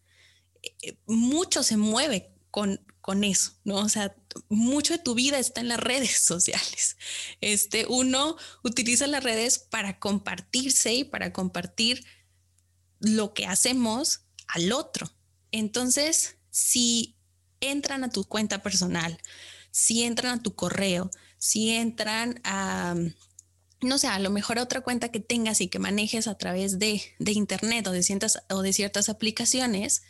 eh, 0.62 0.98
mucho 1.06 1.64
se 1.64 1.78
mueve 1.78 2.36
con, 2.52 2.86
con 3.00 3.24
eso, 3.24 3.54
¿no? 3.64 3.78
O 3.78 3.88
sea, 3.88 4.14
mucho 4.50 4.92
de 4.92 5.00
tu 5.00 5.16
vida 5.16 5.40
está 5.40 5.62
en 5.62 5.70
las 5.70 5.80
redes 5.80 6.18
sociales. 6.20 6.98
Este, 7.40 7.86
uno 7.88 8.36
utiliza 8.66 9.08
las 9.08 9.24
redes 9.24 9.58
para 9.58 9.98
compartirse 9.98 10.94
y 10.94 11.04
para 11.06 11.32
compartir 11.32 12.06
lo 13.00 13.34
que 13.34 13.46
hacemos 13.46 14.26
al 14.50 14.74
otro. 14.74 15.10
Entonces, 15.54 16.36
si 16.50 17.16
entran 17.62 18.04
a 18.04 18.10
tu 18.10 18.26
cuenta 18.26 18.62
personal, 18.62 19.18
si 19.72 20.04
entran 20.04 20.40
a 20.40 20.44
tu 20.44 20.54
correo, 20.54 21.10
si 21.38 21.70
entran 21.70 22.42
a, 22.44 22.94
no 23.82 23.98
sé, 23.98 24.08
a 24.08 24.20
lo 24.20 24.30
mejor 24.30 24.60
otra 24.60 24.82
cuenta 24.82 25.10
que 25.10 25.20
tengas 25.20 25.62
y 25.62 25.68
que 25.68 25.80
manejes 25.80 26.28
a 26.28 26.38
través 26.38 26.80
de, 26.80 27.02
de 27.20 27.32
internet 27.32 27.88
o 27.88 27.92
de, 27.92 28.04
ciertas, 28.04 28.44
o 28.50 28.62
de 28.62 28.74
ciertas 28.74 29.10
aplicaciones, 29.10 30.04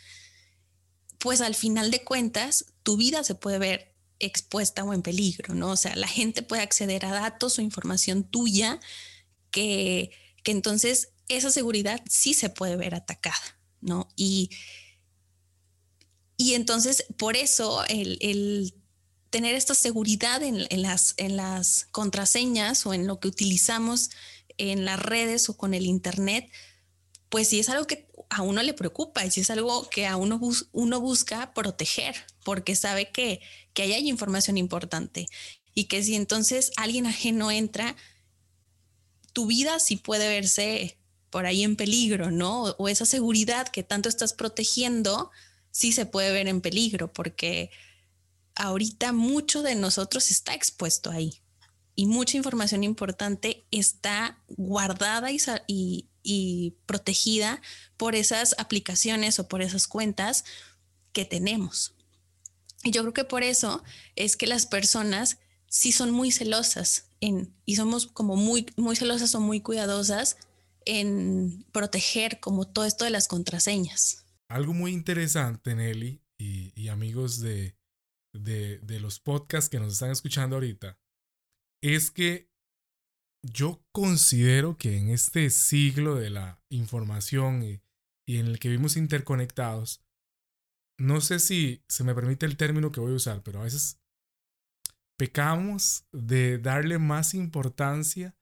pues 1.18 1.40
al 1.40 1.54
final 1.54 1.90
de 1.90 2.04
cuentas 2.04 2.66
tu 2.82 2.96
vida 2.96 3.24
se 3.24 3.34
puede 3.34 3.58
ver 3.58 3.94
expuesta 4.18 4.84
o 4.84 4.94
en 4.94 5.02
peligro, 5.02 5.54
¿no? 5.54 5.70
O 5.70 5.76
sea, 5.76 5.94
la 5.96 6.08
gente 6.08 6.42
puede 6.42 6.62
acceder 6.62 7.04
a 7.04 7.12
datos 7.12 7.58
o 7.58 7.62
información 7.62 8.24
tuya 8.24 8.80
que, 9.50 10.10
que 10.42 10.52
entonces 10.52 11.10
esa 11.28 11.50
seguridad 11.50 12.02
sí 12.08 12.34
se 12.34 12.50
puede 12.50 12.76
ver 12.76 12.94
atacada, 12.94 13.58
¿no? 13.80 14.08
Y, 14.16 14.50
y 16.36 16.54
entonces 16.54 17.06
por 17.18 17.36
eso 17.36 17.84
el, 17.88 18.74
tener 19.30 19.54
esta 19.54 19.74
seguridad 19.74 20.42
en, 20.42 20.66
las, 20.82 21.88
contraseñas 21.90 22.86
o 22.86 22.94
en 22.94 23.06
lo 23.06 23.20
que 23.20 23.28
utilizamos 23.28 24.10
en 24.58 24.84
las 24.84 24.98
redes 24.98 25.48
o 25.48 25.56
con 25.56 25.74
el 25.74 25.86
Internet, 25.86 26.50
pues 27.28 27.48
sí 27.48 27.58
es 27.58 27.68
algo 27.68 27.86
que 27.86 28.06
a 28.30 28.42
uno 28.42 28.62
le 28.62 28.72
preocupa 28.72 29.24
y 29.24 29.30
si 29.30 29.40
es 29.40 29.50
algo 29.50 29.88
que 29.90 30.06
a 30.06 30.16
uno, 30.16 30.40
uno 30.72 31.00
busca 31.00 31.52
proteger, 31.54 32.14
porque 32.44 32.74
sabe 32.74 33.10
que, 33.10 33.40
que 33.74 33.82
ahí 33.82 33.92
hay 33.92 34.08
información 34.08 34.56
importante 34.56 35.26
y 35.74 35.84
que 35.84 36.02
si 36.02 36.14
entonces 36.14 36.72
alguien 36.76 37.06
ajeno 37.06 37.50
entra, 37.50 37.96
tu 39.34 39.46
vida 39.46 39.78
sí 39.78 39.96
puede 39.96 40.26
verse 40.28 40.96
por 41.28 41.44
ahí 41.44 41.62
en 41.62 41.76
peligro, 41.76 42.30
¿no? 42.30 42.62
O, 42.78 42.88
esa 42.88 43.04
seguridad 43.04 43.68
que 43.68 43.82
tanto 43.82 44.08
estás 44.08 44.32
protegiendo, 44.32 45.30
sí 45.70 45.92
se 45.92 46.06
puede 46.06 46.32
ver 46.32 46.48
en 46.48 46.62
peligro, 46.62 47.12
porque 47.12 47.70
ahorita 48.56 49.12
mucho 49.12 49.62
de 49.62 49.74
nosotros 49.74 50.30
está 50.30 50.54
expuesto 50.54 51.10
ahí 51.10 51.40
y 51.94 52.06
mucha 52.06 52.36
información 52.36 52.84
importante 52.84 53.66
está 53.70 54.38
guardada 54.48 55.30
y, 55.66 56.08
protegida 56.86 57.62
por 57.96 58.14
esas 58.14 58.54
aplicaciones 58.58 59.38
o 59.38 59.48
por 59.48 59.62
esas 59.62 59.86
cuentas 59.86 60.44
que 61.12 61.24
tenemos. 61.24 61.94
Y 62.82 62.90
yo 62.90 63.02
creo 63.02 63.14
que 63.14 63.24
por 63.24 63.42
eso 63.42 63.82
es 64.16 64.36
que 64.36 64.46
las 64.46 64.66
personas 64.66 65.38
sí 65.68 65.92
son 65.92 66.10
muy 66.10 66.32
celosas 66.32 67.10
y 67.20 67.76
somos 67.76 68.06
como 68.08 68.36
muy, 68.36 68.66
muy 68.76 68.96
celosas 68.96 69.34
o 69.34 69.40
muy 69.40 69.60
cuidadosas 69.60 70.36
en 70.84 71.64
proteger 71.72 72.40
como 72.40 72.66
todo 72.66 72.84
esto 72.84 73.04
de 73.04 73.10
las 73.10 73.28
contraseñas. 73.28 74.24
Algo 74.48 74.74
muy 74.74 74.92
interesante, 74.92 75.74
Nelly, 75.74 76.22
y 76.38 76.88
amigos 76.88 77.40
de, 77.40 77.76
de, 78.38 78.78
de 78.78 79.00
los 79.00 79.20
podcasts 79.20 79.68
que 79.68 79.80
nos 79.80 79.92
están 79.92 80.10
escuchando 80.10 80.56
ahorita, 80.56 80.98
es 81.82 82.10
que 82.10 82.50
yo 83.52 83.84
considero 83.92 84.76
que 84.76 84.98
en 84.98 85.08
este 85.08 85.50
siglo 85.50 86.14
de 86.16 86.30
la 86.30 86.60
información 86.68 87.62
y, 87.62 87.82
en 88.26 88.46
el 88.46 88.58
que 88.58 88.68
vivimos 88.68 88.96
interconectados, 88.96 90.04
no 90.98 91.20
sé 91.20 91.38
si 91.38 91.84
se 91.88 92.04
me 92.04 92.14
permite 92.14 92.46
el 92.46 92.56
término 92.56 92.90
que 92.90 93.00
voy 93.00 93.12
a 93.12 93.16
usar, 93.16 93.42
pero 93.42 93.60
a 93.60 93.64
veces 93.64 94.00
pecamos 95.18 96.06
de 96.12 96.58
darle 96.58 96.98
más 96.98 97.34
importancia 97.34 98.36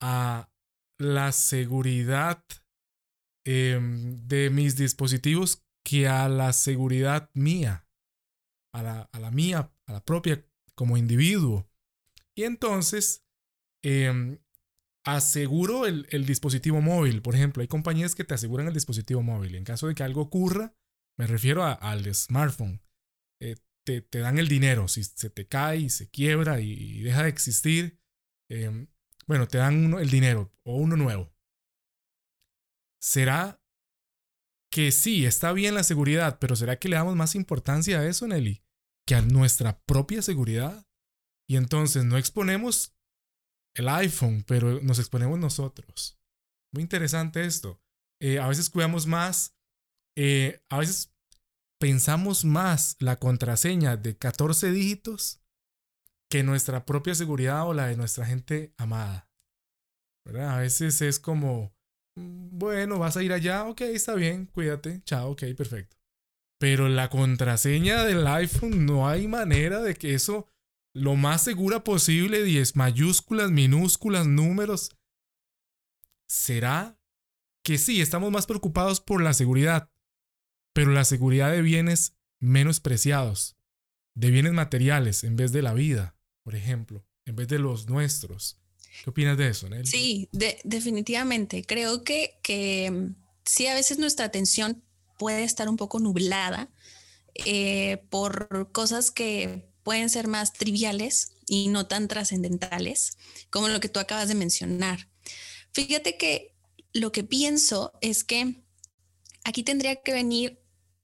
a 0.00 0.50
la 0.98 1.32
seguridad 1.32 2.42
em, 3.44 4.26
de 4.26 4.50
mis 4.50 4.76
dispositivos 4.76 5.62
que 5.84 6.08
a 6.08 6.28
la 6.28 6.52
seguridad 6.52 7.30
mía, 7.34 7.87
a 8.78 9.18
la, 9.18 9.30
mía, 9.30 9.72
a 9.86 9.92
la 9.92 10.04
propia 10.04 10.44
como 10.74 10.96
individuo. 10.96 11.68
Y 12.34 12.44
entonces 12.44 13.28
Em, 13.82 14.38
aseguro 15.04 15.86
el, 15.86 16.26
dispositivo 16.26 16.80
móvil. 16.80 17.22
Por 17.22 17.34
ejemplo, 17.34 17.62
hay 17.62 17.68
compañías 17.68 18.14
que 18.14 18.24
te 18.24 18.34
aseguran 18.34 18.66
el 18.66 18.74
dispositivo 18.74 19.22
móvil. 19.22 19.54
En 19.54 19.64
caso 19.64 19.86
de 19.86 19.94
que 19.94 20.02
algo 20.02 20.22
ocurra, 20.22 20.74
me 21.16 21.26
refiero 21.26 21.64
al 21.64 22.14
smartphone. 22.14 22.82
Eh, 23.40 23.56
te, 23.84 24.02
dan 24.18 24.38
el 24.38 24.48
dinero. 24.48 24.88
Si 24.88 25.04
se 25.04 25.30
te 25.30 25.46
cae 25.46 25.78
y 25.78 25.90
se 25.90 26.10
quiebra 26.10 26.60
y, 26.60 27.00
deja 27.02 27.22
de 27.22 27.28
existir, 27.30 27.98
em, 28.50 28.88
bueno, 29.26 29.48
te 29.48 29.58
dan 29.58 29.86
uno, 29.86 30.00
el 30.00 30.10
dinero 30.10 30.52
o 30.64 30.76
uno 30.76 30.96
nuevo. 30.96 31.32
¿Será 33.00 33.62
que 34.70 34.92
sí, 34.92 35.24
está 35.24 35.52
bien 35.52 35.74
la 35.74 35.84
seguridad, 35.84 36.38
pero 36.38 36.56
¿será 36.56 36.78
que 36.78 36.88
le 36.88 36.96
damos 36.96 37.16
más 37.16 37.34
importancia 37.34 38.00
a 38.00 38.06
eso, 38.06 38.26
Nelly? 38.26 38.62
Que 39.08 39.14
a 39.14 39.22
nuestra 39.22 39.80
propia 39.86 40.20
seguridad. 40.20 40.86
Y 41.48 41.56
entonces 41.56 42.04
no 42.04 42.18
exponemos 42.18 42.94
el 43.74 43.88
iPhone, 43.88 44.44
pero 44.46 44.82
nos 44.82 44.98
exponemos 44.98 45.38
nosotros. 45.38 46.18
Muy 46.74 46.82
interesante 46.82 47.46
esto. 47.46 47.80
Eh, 48.20 48.38
a 48.38 48.46
veces 48.48 48.68
cuidamos 48.68 49.06
más, 49.06 49.56
eh, 50.14 50.60
a 50.68 50.78
veces 50.78 51.14
pensamos 51.80 52.44
más 52.44 52.96
la 52.98 53.16
contraseña 53.16 53.96
de 53.96 54.18
14 54.18 54.72
dígitos 54.72 55.40
que 56.30 56.42
nuestra 56.42 56.84
propia 56.84 57.14
seguridad 57.14 57.66
o 57.66 57.72
la 57.72 57.86
de 57.86 57.96
nuestra 57.96 58.26
gente 58.26 58.74
amada. 58.76 59.30
A 60.26 60.58
veces 60.58 61.00
es 61.00 61.18
como, 61.18 61.74
mm, 62.16 62.58
bueno, 62.58 62.98
vas 62.98 63.16
a 63.16 63.22
ir 63.22 63.32
allá, 63.32 63.64
ok, 63.64 63.80
está 63.82 64.14
bien, 64.14 64.44
cuídate, 64.44 65.00
chao, 65.04 65.30
ok, 65.30 65.44
perfecto. 65.56 65.97
Pero 66.58 66.88
la 66.88 67.08
contraseña 67.08 68.04
del 68.04 68.26
iPhone 68.26 68.84
no 68.84 69.08
hay 69.08 69.28
manera 69.28 69.80
de 69.80 69.94
que 69.94 70.14
eso 70.14 70.48
lo 70.92 71.14
más 71.14 71.42
segura 71.42 71.84
posible, 71.84 72.42
10 72.42 72.74
mayúsculas, 72.74 73.50
minúsculas, 73.50 74.26
números. 74.26 74.90
¿Será 76.26 76.98
que 77.62 77.78
sí, 77.78 78.00
estamos 78.00 78.32
más 78.32 78.46
preocupados 78.46 79.00
por 79.00 79.22
la 79.22 79.34
seguridad, 79.34 79.90
pero 80.72 80.90
la 80.90 81.04
seguridad 81.04 81.52
de 81.52 81.62
bienes 81.62 82.14
menos 82.40 82.80
preciados, 82.80 83.56
de 84.14 84.30
bienes 84.30 84.52
materiales 84.52 85.22
en 85.22 85.36
vez 85.36 85.52
de 85.52 85.62
la 85.62 85.74
vida, 85.74 86.16
por 86.42 86.56
ejemplo, 86.56 87.06
en 87.24 87.36
vez 87.36 87.48
de 87.48 87.58
los 87.58 87.88
nuestros? 87.88 88.58
¿Qué 89.04 89.10
opinas 89.10 89.38
de 89.38 89.48
eso, 89.48 89.68
Nelly? 89.68 89.86
Sí, 89.86 90.28
definitivamente. 90.64 91.62
Creo 91.62 92.02
que, 92.02 92.40
que 92.42 92.90
mm, 92.90 93.14
sí, 93.44 93.66
a 93.66 93.74
veces 93.74 93.98
nuestra 93.98 94.26
atención 94.26 94.82
puede 95.18 95.44
estar 95.44 95.68
un 95.68 95.76
poco 95.76 95.98
nublada 95.98 96.70
eh, 97.34 98.02
por 98.08 98.72
cosas 98.72 99.10
que 99.10 99.70
pueden 99.82 100.08
ser 100.08 100.26
más 100.26 100.54
triviales 100.54 101.32
y 101.46 101.68
no 101.68 101.86
tan 101.86 102.08
trascendentales 102.08 103.18
como 103.50 103.68
lo 103.68 103.80
que 103.80 103.88
tú 103.88 104.00
acabas 104.00 104.28
de 104.28 104.34
mencionar. 104.34 105.08
Fíjate 105.72 106.16
que 106.16 106.54
lo 106.92 107.12
que 107.12 107.24
pienso 107.24 107.92
es 108.00 108.24
que 108.24 108.64
aquí 109.44 109.62
tendría 109.62 109.96
que 109.96 110.12
venir 110.12 110.60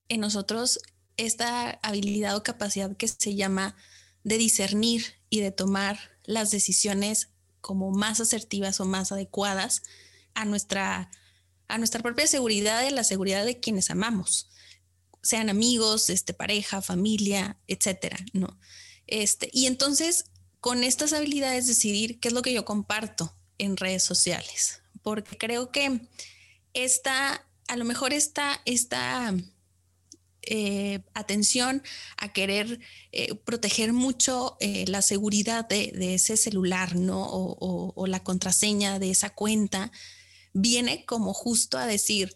en 0.08 0.20
nosotros 0.20 0.80
esta 1.16 1.70
habilidad 1.82 2.36
o 2.36 2.42
capacidad 2.42 2.96
que 2.96 3.08
se 3.08 3.34
llama 3.34 3.76
de 4.22 4.38
discernir 4.38 5.14
y 5.30 5.40
de 5.40 5.50
tomar 5.50 5.98
las 6.24 6.50
decisiones 6.50 7.30
como 7.60 7.90
más 7.90 8.20
asertivas 8.20 8.80
o 8.80 8.84
más 8.84 9.12
adecuadas 9.12 9.82
a 10.34 10.44
nuestra, 10.44 11.10
a 11.68 11.78
nuestra 11.78 12.02
propia 12.02 12.26
seguridad 12.26 12.82
y 12.82 12.88
a 12.88 12.90
la 12.90 13.04
seguridad 13.04 13.44
de 13.44 13.60
quienes 13.60 13.90
amamos, 13.90 14.48
sean 15.22 15.48
amigos, 15.48 16.10
este, 16.10 16.34
pareja, 16.34 16.82
familia, 16.82 17.58
etcétera, 17.66 18.18
¿no? 18.32 18.58
Este, 19.06 19.50
y 19.52 19.66
entonces, 19.66 20.26
con 20.60 20.84
estas 20.84 21.12
habilidades, 21.12 21.66
decidir 21.66 22.20
qué 22.20 22.28
es 22.28 22.34
lo 22.34 22.42
que 22.42 22.52
yo 22.52 22.64
comparto 22.64 23.34
en 23.58 23.76
redes 23.76 24.02
sociales, 24.02 24.82
porque 25.02 25.36
creo 25.36 25.70
que 25.70 26.00
esta, 26.74 27.46
a 27.68 27.76
lo 27.76 27.84
mejor 27.84 28.12
esta, 28.12 28.60
esta 28.64 29.34
eh, 30.46 31.00
atención 31.14 31.82
a 32.18 32.32
querer 32.32 32.80
eh, 33.12 33.34
proteger 33.34 33.94
mucho 33.94 34.58
eh, 34.60 34.84
la 34.88 35.00
seguridad 35.00 35.66
de, 35.66 36.14
ese 36.14 36.36
celular, 36.36 36.96
¿no? 36.96 37.26
O, 37.26 38.06
la 38.06 38.22
contraseña 38.22 38.98
de 38.98 39.10
esa 39.10 39.30
cuenta, 39.30 39.90
viene 40.54 41.04
como 41.04 41.34
justo 41.34 41.76
a 41.76 41.86
decir, 41.86 42.34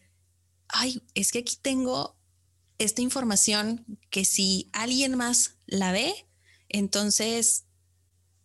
ay, 0.68 1.02
es 1.14 1.32
que 1.32 1.38
aquí 1.38 1.56
tengo 1.60 2.18
esta 2.76 3.00
información 3.00 3.86
que 4.10 4.24
si 4.24 4.68
alguien 4.72 5.16
más 5.16 5.54
la 5.66 5.92
ve, 5.92 6.26
entonces 6.68 7.64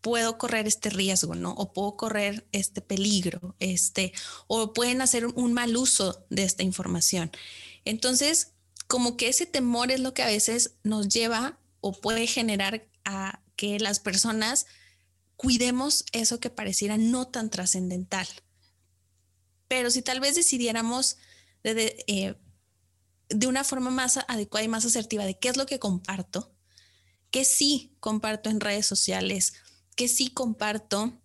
puedo 0.02 0.38
correr 0.38 0.68
este 0.68 0.90
riesgo, 0.90 1.36
¿no? 1.36 1.52
O 1.54 1.74
puedo 1.74 1.96
correr 1.96 2.48
este 2.52 2.82
peligro, 2.82 3.56
este, 3.60 4.14
o 4.48 4.74
pueden 4.74 5.02
hacer 5.02 5.26
un 5.28 5.54
mal 5.54 5.76
uso 5.78 6.26
de 6.30 6.44
esta 6.44 6.64
información. 6.64 7.32
Entonces, 7.86 8.54
como 8.88 9.18
que 9.18 9.30
ese 9.30 9.46
temor 9.46 9.92
es 9.92 10.00
lo 10.00 10.14
que 10.14 10.24
a 10.24 10.28
veces 10.28 10.76
nos 10.84 11.08
lleva 11.08 11.58
o 11.80 11.94
puede 11.94 12.28
generar 12.28 12.88
a 13.06 13.42
que 13.56 13.80
las 13.80 14.00
personas 14.00 14.66
cuidemos 15.36 16.06
eso 16.12 16.40
que 16.40 16.50
pareciera 16.50 16.98
no 16.98 17.28
tan 17.28 17.50
trascendental. 17.50 18.28
Pero 19.74 19.90
si 19.90 20.04
tal 20.04 20.20
vez 20.20 20.36
decidiéramos 20.36 21.18
de, 21.64 22.06
eh, 22.06 22.36
de, 23.30 23.48
una 23.48 23.64
forma 23.64 23.90
más 23.90 24.20
adecuada 24.28 24.64
y 24.64 24.68
más 24.68 24.86
asertiva 24.86 25.26
de 25.26 25.40
qué 25.40 25.50
es 25.50 25.58
lo 25.58 25.66
que 25.66 25.80
comparto, 25.80 26.54
que 27.32 27.44
sí 27.44 27.98
comparto 28.00 28.52
en 28.52 28.60
redes 28.60 28.86
sociales, 28.86 29.54
que 29.96 30.08
sí 30.08 30.30
comparto 30.30 31.20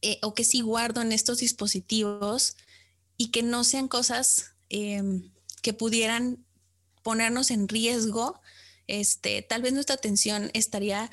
eh, 0.00 0.18
o 0.22 0.32
que 0.32 0.42
sí 0.42 0.62
guardo 0.62 1.02
en 1.02 1.12
estos 1.12 1.36
dispositivos 1.36 2.56
y 3.18 3.30
que 3.30 3.42
no 3.42 3.62
sean 3.62 3.88
cosas 3.88 4.52
em, 4.70 5.30
que 5.60 5.74
pudieran 5.74 6.46
ponernos 7.02 7.50
en 7.50 7.68
riesgo, 7.68 8.40
este, 8.86 9.42
tal 9.42 9.60
vez 9.60 9.74
nuestra 9.74 9.96
atención 9.96 10.50
estaría 10.54 11.10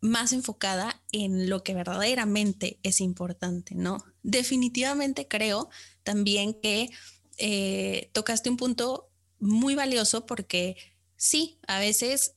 más 0.00 0.32
enfocada 0.32 1.02
en 1.10 1.50
lo 1.50 1.64
que 1.64 1.74
verdaderamente 1.74 2.78
es 2.84 3.00
importante, 3.00 3.74
¿no? 3.74 4.04
Definitivamente 4.22 5.26
creo 5.26 5.68
también 6.06 6.54
que 6.54 6.88
eh, 7.36 8.10
tocaste 8.12 8.48
un 8.48 8.56
punto 8.56 9.10
muy 9.40 9.74
valioso 9.74 10.24
porque 10.24 10.76
sí, 11.16 11.58
a 11.66 11.80
veces 11.80 12.36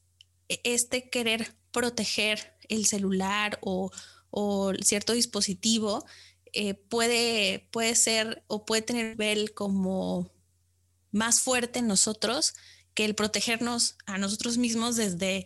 e, 0.50 0.60
este 0.64 1.10
querer 1.10 1.56
proteger 1.72 2.58
el 2.68 2.88
celular 2.88 3.60
o, 3.62 3.92
cierto 4.84 5.14
dispositivo 5.14 6.06
eh, 6.54 6.74
puede, 6.74 7.68
puede 7.72 7.96
ser 7.96 8.44
o 8.48 8.66
puede 8.66 8.82
tener 8.82 9.18
nivel 9.18 9.54
como 9.54 10.32
más 11.12 11.42
fuerte 11.42 11.80
en 11.80 11.88
nosotros 11.88 12.54
que 12.94 13.06
el 13.06 13.16
protegernos 13.16 13.98
a 14.06 14.18
nosotros 14.18 14.58
mismos 14.58 14.96
desde, 14.96 15.46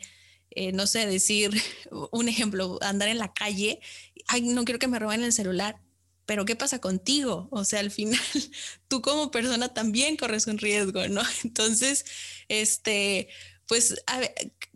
eh, 0.51 0.71
no 0.71 0.87
sé, 0.87 1.07
decir 1.07 1.51
un 2.11 2.29
ejemplo, 2.29 2.77
andar 2.81 3.09
en 3.09 3.19
la 3.19 3.33
calle, 3.33 3.79
ay, 4.27 4.41
no 4.41 4.63
quiero 4.65 4.79
que 4.79 4.87
me 4.87 4.99
roben 4.99 5.23
el 5.23 5.33
celular, 5.33 5.82
pero 6.25 6.45
¿qué 6.45 6.55
pasa 6.55 6.79
contigo? 6.79 7.47
O 7.51 7.65
sea, 7.65 7.79
al 7.79 7.91
final 7.91 8.19
tú 8.87 9.01
como 9.01 9.31
persona 9.31 9.73
también 9.73 10.17
corres 10.17 10.47
un 10.47 10.57
riesgo, 10.57 11.07
¿no? 11.07 11.21
Entonces, 11.43 12.05
este, 12.47 13.29
pues 13.67 13.95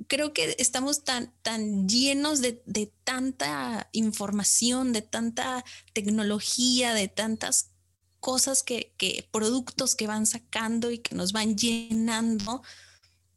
creo 0.08 0.34
que 0.34 0.56
estamos 0.60 1.04
tan, 1.04 1.34
tan 1.42 1.88
llenos 1.88 2.42
de, 2.42 2.62
de, 2.66 2.92
tanta 3.04 3.90
información, 3.92 4.94
de 4.94 5.02
tanta 5.02 5.64
tecnología, 5.94 6.94
de 6.94 7.08
tantas 7.08 7.72
cosas 8.20 8.64
que, 8.64 8.94
productos 9.32 9.96
que 9.96 10.08
van 10.08 10.26
sacando 10.26 10.92
y 10.92 11.00
que 11.00 11.16
nos 11.16 11.32
van 11.32 11.58
llenando, 11.58 12.62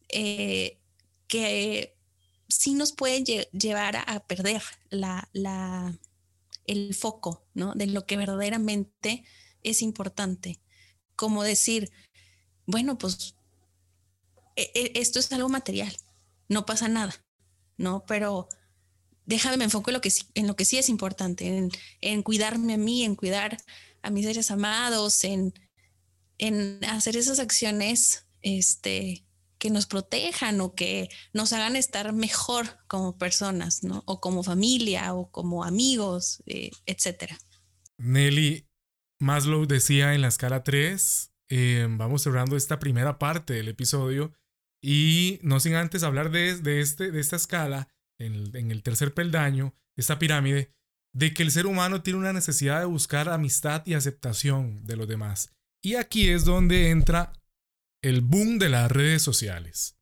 eh, 0.09 0.79
que 1.27 1.97
sí 2.49 2.75
nos 2.75 2.93
pueden 2.93 3.25
llevar 3.25 3.97
a, 3.97 4.21
perder 4.27 4.63
la, 4.91 5.29
la, 5.33 5.97
el 6.71 6.95
foco 6.95 7.47
¿no? 7.55 7.75
de 7.75 7.87
lo 7.87 8.07
que 8.07 8.17
verdaderamente 8.17 9.25
es 9.63 9.83
importante. 9.83 10.61
Como 11.17 11.43
decir, 11.43 11.91
bueno, 12.67 12.97
pues 12.97 13.35
e, 14.57 14.71
e, 14.75 14.93
esto 15.01 15.19
es 15.19 15.33
algo 15.33 15.49
material, 15.49 15.95
no 16.49 16.67
pasa 16.67 16.89
nada, 16.89 17.15
¿no? 17.77 18.05
Pero 18.07 18.49
déjame 19.27 19.57
me 19.57 19.65
enfoco 19.65 19.91
en 19.91 19.95
lo 19.95 20.01
que, 20.01 20.13
en 20.35 20.47
lo 20.47 20.57
que 20.57 20.65
sí 20.65 20.79
es 20.79 20.89
importante, 20.89 21.47
en, 21.47 21.71
en 22.01 22.23
cuidarme 22.23 22.75
a 22.75 22.79
mí, 22.79 23.05
en 23.05 23.17
cuidar 23.17 23.59
a 24.03 24.11
mis 24.11 24.25
seres 24.25 24.51
amados, 24.51 25.25
en, 25.25 25.53
en 26.39 26.85
hacer 26.85 27.17
esas 27.17 27.39
acciones 27.39 28.27
este, 28.43 29.25
que 29.61 29.71
nos 29.71 29.87
protejan 29.87 30.61
o 30.61 30.75
que 30.75 31.09
nos 31.33 31.53
hagan 31.53 31.77
estar 31.77 32.13
mejor 32.13 32.67
como 32.89 33.19
personas, 33.19 33.85
¿no? 33.85 34.03
O 34.07 34.21
como 34.21 34.43
familia 34.43 35.15
o 35.15 35.31
como 35.31 35.63
amigos, 35.63 36.43
eh, 36.47 36.71
etcétera. 36.87 37.39
Nelly 37.99 38.67
Maslow 39.21 39.67
decía 39.67 40.15
en 40.15 40.23
la 40.23 40.29
escala 40.29 40.65
3, 40.65 41.33
eh, 41.51 41.87
vamos 41.91 42.23
cerrando 42.23 42.57
esta 42.57 42.81
primera 42.81 43.19
parte 43.19 43.53
del 43.53 43.69
episodio 43.69 44.33
y 44.83 45.39
no 45.43 45.61
sin 45.61 45.75
antes 45.75 46.03
hablar 46.03 46.31
de, 46.31 46.57
de, 46.57 46.81
este, 46.81 47.13
de 47.13 47.21
esta 47.21 47.37
escala, 47.37 47.89
en 48.19 48.57
en 48.57 48.71
el 48.71 48.83
tercer 48.83 49.13
peldaño, 49.13 49.75
esta 49.95 50.19
pirámide, 50.19 50.73
de 51.13 51.35
que 51.35 51.43
el 51.43 51.51
ser 51.51 51.67
humano 51.67 52.03
tiene 52.03 52.19
una 52.19 52.33
necesidad 52.33 52.81
de 52.81 52.87
buscar 52.87 53.29
amistad 53.29 53.83
y 53.85 53.95
aceptación 53.95 54.87
de 54.87 54.97
los 54.97 55.07
demás. 55.07 55.53
Y 55.83 55.97
aquí 55.97 56.29
es 56.29 56.45
donde 56.45 56.91
entra 56.91 57.33
el 58.03 58.21
boom 58.21 58.59
de 58.59 58.69
las 58.69 58.91
redes 58.91 59.23
sociales. 59.23 59.99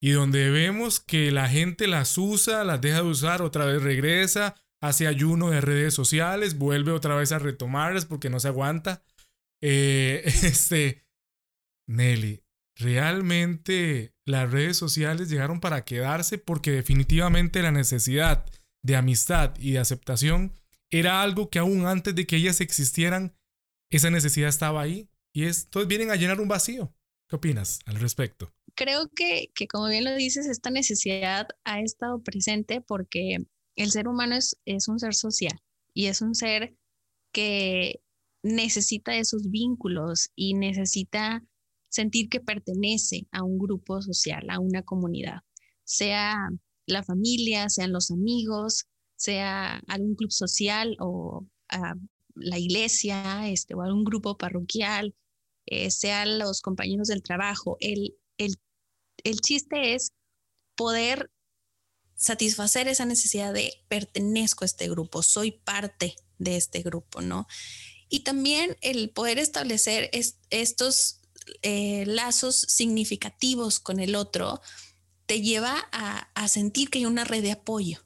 Y 0.00 0.10
donde 0.10 0.50
vemos 0.50 1.00
que 1.00 1.30
la 1.30 1.48
gente 1.48 1.86
las 1.86 2.18
usa, 2.18 2.64
las 2.64 2.80
deja 2.80 2.98
de 2.98 3.08
usar, 3.08 3.42
otra 3.42 3.64
vez 3.64 3.82
regresa, 3.82 4.54
hace 4.82 5.06
ayuno 5.06 5.50
de 5.50 5.62
redes 5.62 5.94
sociales, 5.94 6.58
vuelve 6.58 6.92
otra 6.92 7.14
vez 7.16 7.32
a 7.32 7.38
retomarlas 7.38 8.04
porque 8.04 8.28
no 8.28 8.38
se 8.38 8.48
aguanta. 8.48 9.02
Eh, 9.62 10.22
este, 10.42 11.06
Nelly, 11.86 12.44
realmente 12.76 14.14
las 14.26 14.50
redes 14.50 14.76
sociales 14.76 15.30
llegaron 15.30 15.60
para 15.60 15.84
quedarse 15.84 16.38
porque 16.38 16.70
definitivamente 16.70 17.62
la 17.62 17.72
necesidad 17.72 18.44
de 18.82 18.96
amistad 18.96 19.54
y 19.58 19.72
de 19.72 19.78
aceptación 19.78 20.52
era 20.90 21.22
algo 21.22 21.48
que 21.48 21.58
aún 21.58 21.86
antes 21.86 22.14
de 22.14 22.26
que 22.26 22.36
ellas 22.36 22.60
existieran, 22.60 23.34
esa 23.90 24.10
necesidad 24.10 24.48
estaba 24.48 24.82
ahí 24.82 25.08
y 25.32 25.44
es, 25.44 25.64
entonces 25.64 25.88
vienen 25.88 26.10
a 26.10 26.16
llenar 26.16 26.40
un 26.40 26.48
vacío. 26.48 26.94
¿Qué 27.34 27.38
opinas 27.38 27.80
al 27.86 27.96
respecto? 27.96 28.54
Creo 28.76 29.08
que, 29.08 29.50
que 29.56 29.66
como 29.66 29.88
bien 29.88 30.04
lo 30.04 30.14
dices, 30.14 30.46
esta 30.46 30.70
necesidad 30.70 31.48
ha 31.64 31.80
estado 31.80 32.22
presente 32.22 32.80
porque 32.80 33.38
el 33.74 33.90
ser 33.90 34.06
humano 34.06 34.36
es, 34.36 34.56
es 34.66 34.86
un 34.86 35.00
ser 35.00 35.14
social 35.14 35.58
y 35.92 36.06
es 36.06 36.22
un 36.22 36.36
ser 36.36 36.76
que 37.32 38.00
necesita 38.44 39.16
esos 39.16 39.50
vínculos 39.50 40.30
y 40.36 40.54
necesita 40.54 41.44
sentir 41.88 42.28
que 42.28 42.38
pertenece 42.38 43.26
a 43.32 43.42
un 43.42 43.58
grupo 43.58 44.00
social, 44.00 44.48
a 44.48 44.60
una 44.60 44.82
comunidad, 44.82 45.40
sea 45.82 46.36
la 46.86 47.02
familia, 47.02 47.68
sean 47.68 47.90
los 47.90 48.12
amigos, 48.12 48.86
sea 49.16 49.82
algún 49.88 50.14
club 50.14 50.30
social 50.30 50.96
o 51.00 51.48
ah, 51.68 51.96
la 52.36 52.60
iglesia 52.60 53.48
este, 53.48 53.74
o 53.74 53.82
algún 53.82 54.04
grupo 54.04 54.36
parroquial, 54.36 55.16
eh, 55.66 55.90
sean 55.90 56.38
los 56.38 56.60
compañeros 56.60 57.08
del 57.08 57.22
trabajo. 57.22 57.76
El, 57.80 58.16
el, 58.38 58.56
el 59.24 59.40
chiste 59.40 59.94
es 59.94 60.12
poder 60.76 61.30
satisfacer 62.16 62.88
esa 62.88 63.04
necesidad 63.04 63.52
de 63.52 63.72
pertenezco 63.88 64.64
a 64.64 64.66
este 64.66 64.88
grupo, 64.88 65.22
soy 65.22 65.52
parte 65.52 66.16
de 66.38 66.56
este 66.56 66.82
grupo, 66.82 67.20
¿no? 67.20 67.46
Y 68.08 68.20
también 68.20 68.76
el 68.80 69.10
poder 69.10 69.38
establecer 69.38 70.10
estos 70.50 71.20
eh, 71.62 72.04
lazos 72.06 72.56
significativos 72.68 73.80
con 73.80 74.00
el 74.00 74.14
otro 74.14 74.60
te 75.26 75.40
lleva 75.40 75.88
a, 75.90 76.48
sentir 76.48 76.90
que 76.90 76.98
hay 76.98 77.06
una 77.06 77.24
red 77.24 77.42
de 77.42 77.52
apoyo. 77.52 78.04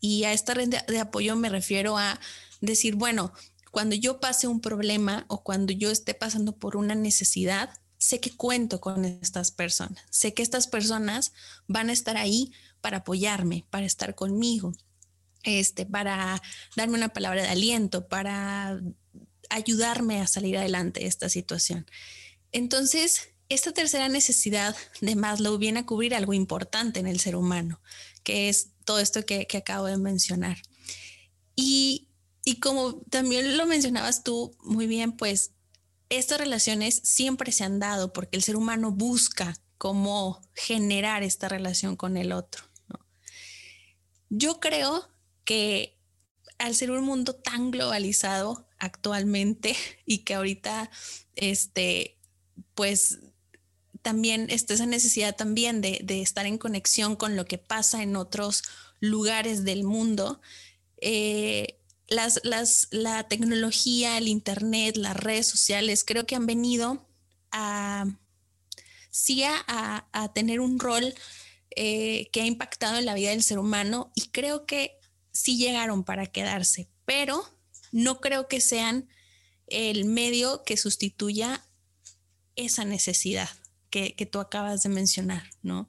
Y 0.00 0.24
a 0.24 0.32
esta 0.32 0.54
red 0.54 0.68
de, 0.68 0.98
apoyo 1.00 1.36
me 1.36 1.48
refiero 1.48 1.98
a 1.98 2.18
decir, 2.60 2.94
bueno, 2.94 3.32
cuando 3.72 3.96
yo 3.96 4.20
pase 4.20 4.46
un 4.46 4.60
problema 4.60 5.24
o 5.28 5.42
cuando 5.42 5.72
yo 5.72 5.90
esté 5.90 6.14
pasando 6.14 6.56
por 6.56 6.76
una 6.76 6.94
necesidad, 6.94 7.70
sé 7.98 8.20
que 8.20 8.30
cuento 8.30 8.80
con 8.80 9.04
estas 9.04 9.50
personas, 9.50 10.04
sé 10.10 10.34
que 10.34 10.42
estas 10.42 10.68
personas 10.68 11.32
van 11.66 11.88
a 11.88 11.92
estar 11.92 12.16
ahí 12.16 12.52
para 12.80 12.98
apoyarme, 12.98 13.66
para 13.70 13.86
estar 13.86 14.14
conmigo, 14.14 14.72
este, 15.42 15.86
para 15.86 16.40
darme 16.76 16.98
una 16.98 17.08
palabra 17.08 17.42
de 17.42 17.48
aliento, 17.48 18.08
para 18.08 18.80
ayudarme 19.48 20.20
a 20.20 20.26
salir 20.26 20.58
adelante 20.58 21.00
de 21.00 21.06
esta 21.06 21.28
situación. 21.28 21.86
Entonces, 22.52 23.30
esta 23.48 23.72
tercera 23.72 24.08
necesidad 24.08 24.76
de 25.00 25.16
Maslow 25.16 25.56
viene 25.58 25.80
a 25.80 25.86
cubrir 25.86 26.14
algo 26.14 26.34
importante 26.34 27.00
en 27.00 27.06
el 27.06 27.20
ser 27.20 27.36
humano, 27.36 27.80
que 28.22 28.48
es 28.48 28.70
todo 28.84 28.98
esto 28.98 29.24
que, 29.24 29.46
acabo 29.56 29.86
de 29.86 29.96
mencionar. 29.96 30.58
Y, 31.56 32.08
y 32.44 32.60
como 32.60 33.00
también 33.10 33.56
lo 33.56 33.66
mencionabas 33.66 34.24
tú 34.24 34.56
muy 34.62 34.86
bien, 34.86 35.12
pues 35.12 35.52
estas 36.08 36.38
relaciones 36.38 37.00
siempre 37.04 37.52
se 37.52 37.64
han 37.64 37.78
dado 37.78 38.12
porque 38.12 38.36
el 38.36 38.42
ser 38.42 38.56
humano 38.56 38.90
busca 38.90 39.56
cómo 39.78 40.42
generar 40.54 41.22
esta 41.22 41.48
relación 41.48 41.96
con 41.96 42.16
el 42.16 42.32
otro. 42.32 42.64
Yo 44.28 44.60
creo 44.60 45.08
que 45.44 45.98
al 46.58 46.74
ser 46.74 46.90
un 46.90 47.04
mundo 47.04 47.34
tan 47.34 47.70
globalizado 47.70 48.68
actualmente 48.78 49.76
y 50.06 50.18
que 50.18 50.34
ahorita, 50.34 50.90
este, 51.34 52.18
pues 52.74 53.18
también 54.02 54.48
está 54.50 54.74
esa 54.74 54.86
necesidad 54.86 55.36
también 55.36 55.80
de, 55.80 56.04
estar 56.22 56.46
en 56.46 56.58
conexión 56.58 57.14
con 57.16 57.36
lo 57.36 57.44
que 57.44 57.58
pasa 57.58 58.02
en 58.02 58.16
otros 58.16 58.62
lugares 59.00 59.64
del 59.64 59.84
mundo. 59.84 60.40
Eh, 61.00 61.81
las, 62.12 62.88
la 62.90 63.28
tecnología, 63.28 64.18
el 64.18 64.28
Internet, 64.28 64.96
las 64.96 65.16
redes 65.16 65.46
sociales, 65.46 66.04
creo 66.04 66.26
que 66.26 66.36
han 66.36 66.46
venido 66.46 67.08
a, 67.50 68.06
sí 69.10 69.42
a, 69.44 70.30
tener 70.34 70.60
un 70.60 70.78
rol 70.78 71.14
eh, 71.76 72.28
que 72.32 72.42
ha 72.42 72.46
impactado 72.46 72.98
en 72.98 73.06
la 73.06 73.14
vida 73.14 73.30
del 73.30 73.42
ser 73.42 73.58
humano 73.58 74.12
y 74.14 74.28
creo 74.28 74.66
que 74.66 74.98
sí 75.32 75.56
llegaron 75.56 76.04
para 76.04 76.26
quedarse, 76.26 76.88
pero 77.04 77.44
no 77.90 78.20
creo 78.20 78.48
que 78.48 78.60
sean 78.60 79.08
el 79.66 80.04
medio 80.04 80.64
que 80.64 80.76
sustituya 80.76 81.64
esa 82.56 82.84
necesidad 82.84 83.48
que, 83.90 84.28
tú 84.30 84.40
acabas 84.40 84.82
de 84.82 84.88
mencionar, 84.88 85.44
¿no? 85.62 85.88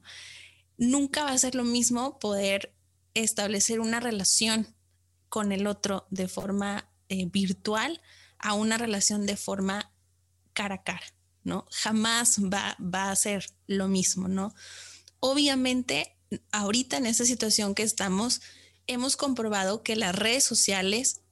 Nunca 0.76 1.24
va 1.24 1.30
a 1.30 1.38
ser 1.38 1.54
lo 1.54 1.64
mismo 1.64 2.18
poder 2.18 2.74
establecer 3.14 3.80
una 3.80 4.00
relación 4.00 4.73
con 5.34 5.50
el 5.50 5.66
otro 5.66 6.06
de 6.10 6.28
forma 6.28 6.88
eh, 7.08 7.26
virtual 7.26 8.00
a 8.38 8.54
una 8.54 8.78
relación 8.78 9.26
de 9.26 9.36
forma 9.36 9.92
cara 10.52 10.76
a 10.76 10.82
cara, 10.84 11.06
¿no? 11.42 11.66
Jamás 11.72 12.38
va, 12.38 12.76
va 12.78 13.10
a 13.10 13.16
ser 13.16 13.44
lo 13.66 13.88
mismo, 13.88 14.28
¿no? 14.28 14.54
Obviamente, 15.18 16.16
ahorita 16.52 16.98
en 16.98 17.06
esta 17.06 17.24
situación 17.24 17.74
que 17.74 17.82
estamos, 17.82 18.42
hemos 18.86 19.16
comprobado 19.16 19.82
que 19.82 19.96
las 19.96 20.14
redes 20.14 20.44
sociales, 20.44 21.22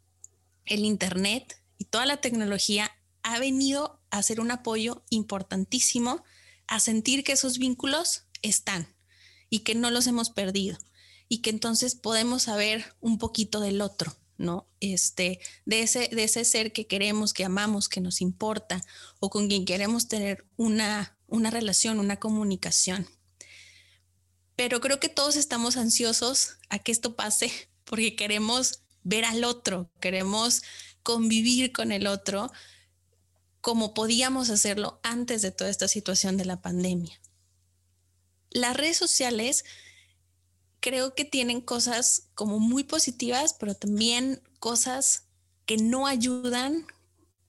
el 0.65 0.85
Internet 0.85 1.63
y 1.79 1.85
toda 1.85 2.05
la 2.05 2.17
tecnología 2.17 2.91
ha 3.23 3.39
venido 3.39 4.03
a 4.11 4.21
ser 4.25 4.41
un 4.41 4.51
apoyo 4.51 5.05
importantísimo 5.11 6.25
a 6.67 6.81
sentir 6.81 7.23
que 7.23 7.35
esos 7.35 7.59
vínculos 7.59 8.25
están 8.43 8.97
y 9.49 9.61
que 9.61 9.77
no 9.77 9.93
los 9.93 10.09
hemos 10.09 10.31
perdido 10.31 10.77
y 11.33 11.39
que 11.39 11.49
entonces 11.49 11.95
podemos 11.95 12.43
saber 12.43 12.95
un 13.01 13.17
poquito 13.17 13.61
del 13.61 13.81
otro, 13.81 14.15
¿no? 14.37 14.67
Este, 14.81 15.41
de 15.65 15.81
ese, 15.81 16.09
de 16.13 16.25
ese 16.25 16.45
ser 16.45 16.73
que 16.73 16.87
queremos, 16.87 17.33
que 17.33 17.45
amamos, 17.45 17.89
que 17.89 18.03
nos 18.03 18.21
importa 18.21 18.83
o 19.19 19.31
con 19.31 19.49
quien 19.49 19.65
queremos 19.65 20.09
tener 20.09 20.45
una, 20.57 21.17
una 21.29 21.51
relación, 21.51 22.01
una 22.01 22.19
comunicación 22.19 23.09
pero 24.57 24.81
creo 24.81 25.01
que 25.01 25.09
todos 25.09 25.37
estamos 25.37 25.77
ansiosos 25.77 26.59
a 26.69 26.79
que 26.79 26.93
esto 26.93 27.17
pase 27.17 27.51
porque 27.85 28.15
queremos 28.15 28.83
ver 29.03 29.25
al 29.25 29.45
otro, 29.45 29.91
queremos 30.01 30.63
convivir 31.03 31.73
con 31.73 31.91
el 31.93 32.07
otro 32.07 32.53
como 33.61 33.95
podíamos 33.95 34.51
hacerlo 34.51 35.01
antes 35.03 35.43
de 35.43 35.53
toda 35.53 35.71
esta 35.71 35.89
situación 35.89 36.37
de 36.37 36.45
la 36.45 36.61
pandemia. 36.61 37.21
Las 38.51 38.77
redes 38.77 38.97
sociales 38.97 39.65
creo 40.83 41.15
que 41.15 41.25
tienen 41.25 41.63
cosas 41.63 42.29
como 42.35 42.59
muy 42.59 42.85
positivas, 42.85 43.55
pero 43.59 43.75
también 43.75 44.43
cosas 44.59 45.29
que 45.65 45.79
no 45.79 46.07
ayudan 46.07 46.85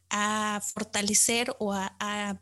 a 0.09 0.61
fortalecer 0.73 1.53
o 1.59 1.73
a, 1.73 2.41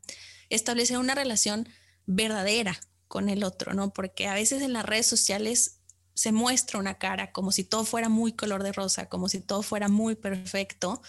establecer 0.49 0.97
una 0.97 1.15
relación 1.15 1.69
verdadera 2.05 2.77
con 3.07 3.29
el 3.29 3.45
otro, 3.45 3.73
¿no? 3.73 3.93
Porque 3.93 4.27
a 4.27 4.33
veces 4.33 4.61
en 4.61 4.73
las 4.73 4.85
redes 4.85 5.07
sociales 5.07 5.79
se 6.13 6.33
muestra 6.33 6.77
una 6.77 6.97
cara 6.97 7.31
como 7.31 7.53
si 7.53 7.63
todo 7.63 7.85
fuera 7.85 8.09
muy 8.09 8.33
color 8.33 8.61
de 8.61 8.73
rosa, 8.73 9.07
como 9.07 9.29
si 9.29 9.39
todo 9.39 9.63
fuera 9.63 9.87
muy 9.87 10.15
perfecto. 10.15 11.01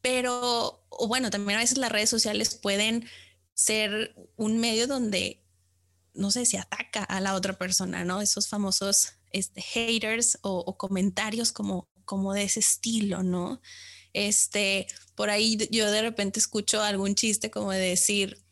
Pero, 0.00 0.86
o 0.88 1.08
bueno, 1.08 1.30
también 1.30 1.58
a 1.58 1.62
veces 1.62 1.78
las 1.78 1.90
redes 1.90 2.10
sociales 2.10 2.54
pueden 2.54 3.08
ser 3.54 4.14
un 4.36 4.58
medio 4.58 4.86
donde, 4.86 5.42
no 6.18 6.30
sé, 6.30 6.44
se 6.44 6.58
ataca 6.58 7.04
a 7.04 7.20
la 7.20 7.34
otra 7.34 7.56
persona, 7.56 8.04
¿no? 8.04 8.20
Esos 8.20 8.48
famosos 8.48 9.14
este, 9.30 9.62
haters 9.62 10.38
o, 10.42 10.76
comentarios 10.76 11.52
como, 11.52 11.88
como 12.04 12.34
de 12.34 12.44
ese 12.44 12.60
estilo, 12.60 13.22
¿no? 13.22 13.60
Este, 14.12 14.86
por 15.14 15.30
ahí 15.30 15.58
yo 15.70 15.90
de 15.90 16.02
repente 16.02 16.40
escucho 16.40 16.82
algún 16.82 17.14
chiste 17.14 17.50
como 17.50 17.72
de 17.72 17.80
decir, 17.80 18.42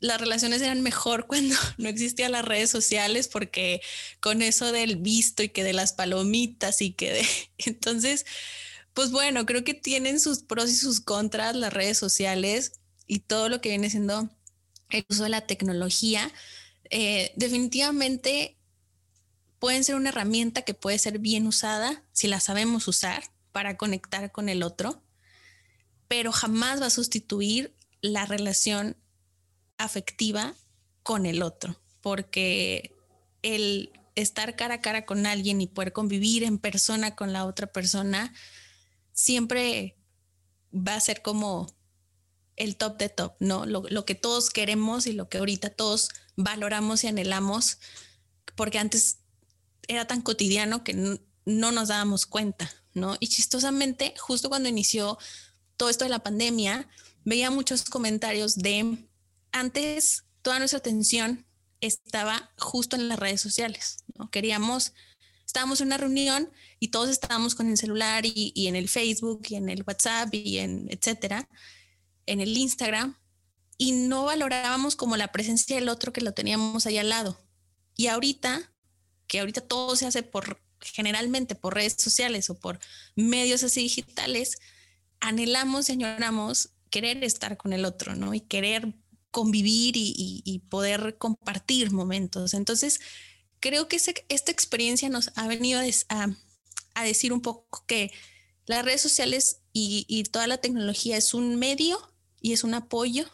las 0.00 0.20
relaciones 0.20 0.62
eran 0.62 0.82
mejor 0.82 1.26
cuando 1.28 1.56
no 1.78 1.88
existían 1.88 2.32
las 2.32 2.44
redes 2.44 2.70
sociales 2.70 3.28
porque 3.28 3.80
con 4.20 4.42
eso 4.42 4.70
del 4.72 4.96
visto 4.96 5.42
y 5.42 5.48
que 5.48 5.64
de 5.64 5.72
las 5.72 5.92
palomitas 5.92 6.82
y 6.82 6.92
que 6.92 7.12
de... 7.12 7.26
Entonces, 7.58 8.26
pues 8.94 9.10
bueno, 9.10 9.46
creo 9.46 9.64
que 9.64 9.74
tienen 9.74 10.20
sus 10.20 10.42
pros 10.42 10.70
y 10.70 10.76
sus 10.76 11.00
contras 11.00 11.54
las 11.54 11.72
redes 11.72 11.98
sociales 11.98 12.80
y 13.06 13.20
todo 13.20 13.48
lo 13.48 13.60
que 13.60 13.70
viene 13.70 13.90
siendo 13.90 14.28
el 14.90 15.04
uso 15.08 15.24
de 15.24 15.28
la 15.30 15.46
tecnología. 15.46 16.32
Eh, 16.90 17.32
definitivamente 17.36 18.56
pueden 19.58 19.84
ser 19.84 19.96
una 19.96 20.10
herramienta 20.10 20.62
que 20.62 20.74
puede 20.74 20.98
ser 20.98 21.18
bien 21.18 21.46
usada 21.46 22.02
si 22.12 22.28
la 22.28 22.40
sabemos 22.40 22.88
usar 22.88 23.24
para 23.52 23.76
conectar 23.76 24.30
con 24.30 24.48
el 24.48 24.62
otro, 24.62 25.02
pero 26.06 26.32
jamás 26.32 26.80
va 26.80 26.86
a 26.86 26.90
sustituir 26.90 27.74
la 28.00 28.24
relación 28.24 28.96
afectiva 29.78 30.54
con 31.02 31.26
el 31.26 31.42
otro, 31.42 31.80
porque 32.00 32.94
el 33.42 33.90
estar 34.14 34.56
cara 34.56 34.76
a 34.76 34.80
cara 34.80 35.06
con 35.06 35.26
alguien 35.26 35.60
y 35.60 35.66
poder 35.66 35.92
convivir 35.92 36.44
en 36.44 36.58
persona 36.58 37.14
con 37.14 37.32
la 37.32 37.44
otra 37.44 37.66
persona 37.68 38.34
siempre 39.12 39.96
va 40.72 40.94
a 40.94 41.00
ser 41.00 41.22
como 41.22 41.66
el 42.56 42.76
top 42.76 42.98
de 42.98 43.08
top, 43.08 43.34
¿no? 43.38 43.66
Lo, 43.66 43.84
lo, 43.88 44.04
que 44.04 44.16
todos 44.16 44.50
queremos 44.50 45.06
y 45.06 45.12
lo 45.12 45.28
que 45.28 45.38
ahorita 45.38 45.70
todos 45.70 46.10
valoramos 46.38 47.02
y 47.02 47.08
anhelamos, 47.08 47.78
porque 48.54 48.78
antes 48.78 49.18
era 49.88 50.06
tan 50.06 50.22
cotidiano 50.22 50.84
que 50.84 50.94
no, 50.94 51.18
no 51.44 51.72
nos 51.72 51.88
dábamos 51.88 52.26
cuenta, 52.26 52.72
¿no? 52.94 53.16
Y 53.18 53.28
chistosamente, 53.28 54.14
justo 54.18 54.48
cuando 54.48 54.68
inició 54.68 55.18
todo 55.76 55.90
esto 55.90 56.04
de 56.04 56.10
la 56.10 56.22
pandemia, 56.22 56.88
veía 57.24 57.50
muchos 57.50 57.84
comentarios 57.84 58.56
de 58.56 59.04
antes 59.50 60.24
toda 60.42 60.60
nuestra 60.60 60.78
atención 60.78 61.44
estaba 61.80 62.52
justo 62.56 62.96
en 62.96 63.08
las 63.08 63.18
redes 63.18 63.40
sociales, 63.40 64.04
¿no? 64.16 64.30
Queríamos, 64.30 64.92
estábamos 65.44 65.80
en 65.80 65.88
una 65.88 65.96
reunión 65.96 66.50
y 66.78 66.88
todos 66.88 67.08
estábamos 67.08 67.56
con 67.56 67.68
el 67.68 67.76
celular 67.76 68.24
y, 68.24 68.52
y 68.54 68.68
en 68.68 68.76
el 68.76 68.88
Facebook 68.88 69.42
y 69.48 69.56
en 69.56 69.68
el 69.68 69.82
WhatsApp 69.84 70.32
y 70.32 70.58
en 70.58 70.86
etcétera 70.88 71.48
en 72.26 72.40
el 72.40 72.56
Instagram 72.56 73.16
y 73.78 73.92
no 73.92 74.24
valorábamos 74.24 74.96
como 74.96 75.16
la 75.16 75.32
presencia 75.32 75.76
del 75.76 75.88
otro 75.88 76.12
que 76.12 76.20
lo 76.20 76.34
teníamos 76.34 76.84
ahí 76.84 76.98
al 76.98 77.08
lado. 77.08 77.40
Y 77.96 78.08
ahorita, 78.08 78.72
que 79.28 79.38
ahorita 79.38 79.60
todo 79.62 79.94
se 79.96 80.06
hace 80.06 80.24
por 80.24 80.60
generalmente 80.80 81.54
por 81.54 81.74
redes 81.74 81.94
sociales 81.98 82.50
o 82.50 82.58
por 82.58 82.78
medios 83.14 83.62
así 83.62 83.82
digitales, 83.82 84.58
anhelamos 85.20 85.88
y 85.88 85.92
añoramos 85.92 86.70
querer 86.90 87.22
estar 87.24 87.56
con 87.56 87.72
el 87.72 87.84
otro, 87.84 88.14
¿no? 88.14 88.34
Y 88.34 88.40
querer 88.40 88.94
convivir 89.30 89.94
y, 89.96 90.62
poder 90.70 91.16
compartir 91.18 91.90
momentos. 91.92 92.54
Entonces, 92.54 93.00
creo 93.60 93.88
que 93.88 93.96
esta 93.96 94.52
experiencia 94.52 95.08
nos 95.08 95.30
ha 95.36 95.46
venido 95.46 95.80
a, 95.80 96.28
a, 96.94 97.04
decir 97.04 97.32
un 97.32 97.40
poco 97.40 97.84
que 97.86 98.10
las 98.66 98.84
redes 98.84 99.00
sociales 99.00 99.60
y, 99.72 100.04
y 100.08 100.24
toda 100.24 100.46
la 100.46 100.58
tecnología 100.58 101.16
es 101.16 101.34
un 101.34 101.56
medio 101.56 101.98
y 102.40 102.52
es 102.52 102.64
un 102.64 102.74
apoyo 102.74 103.28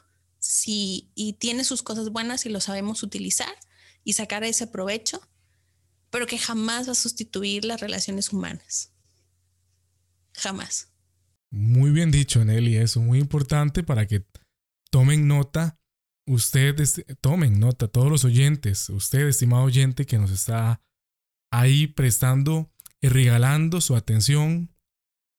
si, 0.44 1.11
y 1.14 1.33
tiene 1.35 1.64
sus 1.64 1.83
cosas 1.83 2.11
buenas 2.11 2.44
y 2.44 2.50
lo 2.50 2.61
sabemos 2.61 3.02
utilizar 3.02 3.54
y 4.04 4.12
sacar 4.12 4.44
ese 4.44 4.66
provecho, 4.66 5.26
pero 6.11 6.26
que 6.26 6.37
jamás 6.37 6.87
va 6.87 6.92
a 6.92 6.96
sustituir 6.96 7.64
las 7.64 7.80
relaciones 7.80 8.30
humanas. 8.30 8.92
Jamás. 10.35 10.92
Muy 11.50 11.92
bien 11.92 12.11
dicho, 12.11 12.44
Nelly, 12.44 12.76
eso 12.76 13.00
muy 13.00 13.20
importante 13.20 13.83
para 13.83 14.07
que 14.07 14.26
tomen 14.90 15.26
nota. 15.26 15.78
Ustedes 16.26 17.02
tomen 17.22 17.59
nota, 17.59 17.88
todos 17.88 18.11
los 18.11 18.24
oyentes, 18.24 18.90
usted, 18.90 19.26
estimado 19.26 19.64
oyente 19.64 20.04
que 20.04 20.18
nos 20.18 20.30
está 20.30 20.83
ahí 21.50 21.87
prestando 21.87 22.70
y 23.00 23.09
regalando 23.09 23.80
su 23.80 23.96
atención, 23.96 24.74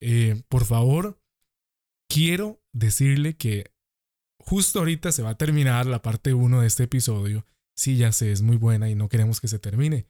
eh, 0.02 0.42
por 0.50 0.66
favor, 0.66 1.22
quiero 2.08 2.64
decirle 2.72 3.38
que 3.38 3.75
justo 4.38 4.80
ahorita 4.80 5.12
se 5.12 5.24
va 5.24 5.32
a 5.32 5.38
terminar 5.38 5.86
la 5.86 6.02
parte 6.02 6.34
1 6.34 6.62
de 6.62 6.68
este 6.68 6.84
episodio. 6.84 7.46
Sí, 7.76 7.98
ya 7.98 8.12
sé, 8.12 8.32
es 8.32 8.42
muy 8.42 8.58
buena 8.58 8.90
y 8.90 8.96
no 8.96 9.10
queremos 9.10 9.42
que 9.42 9.48
se 9.48 9.60
termine, 9.60 10.08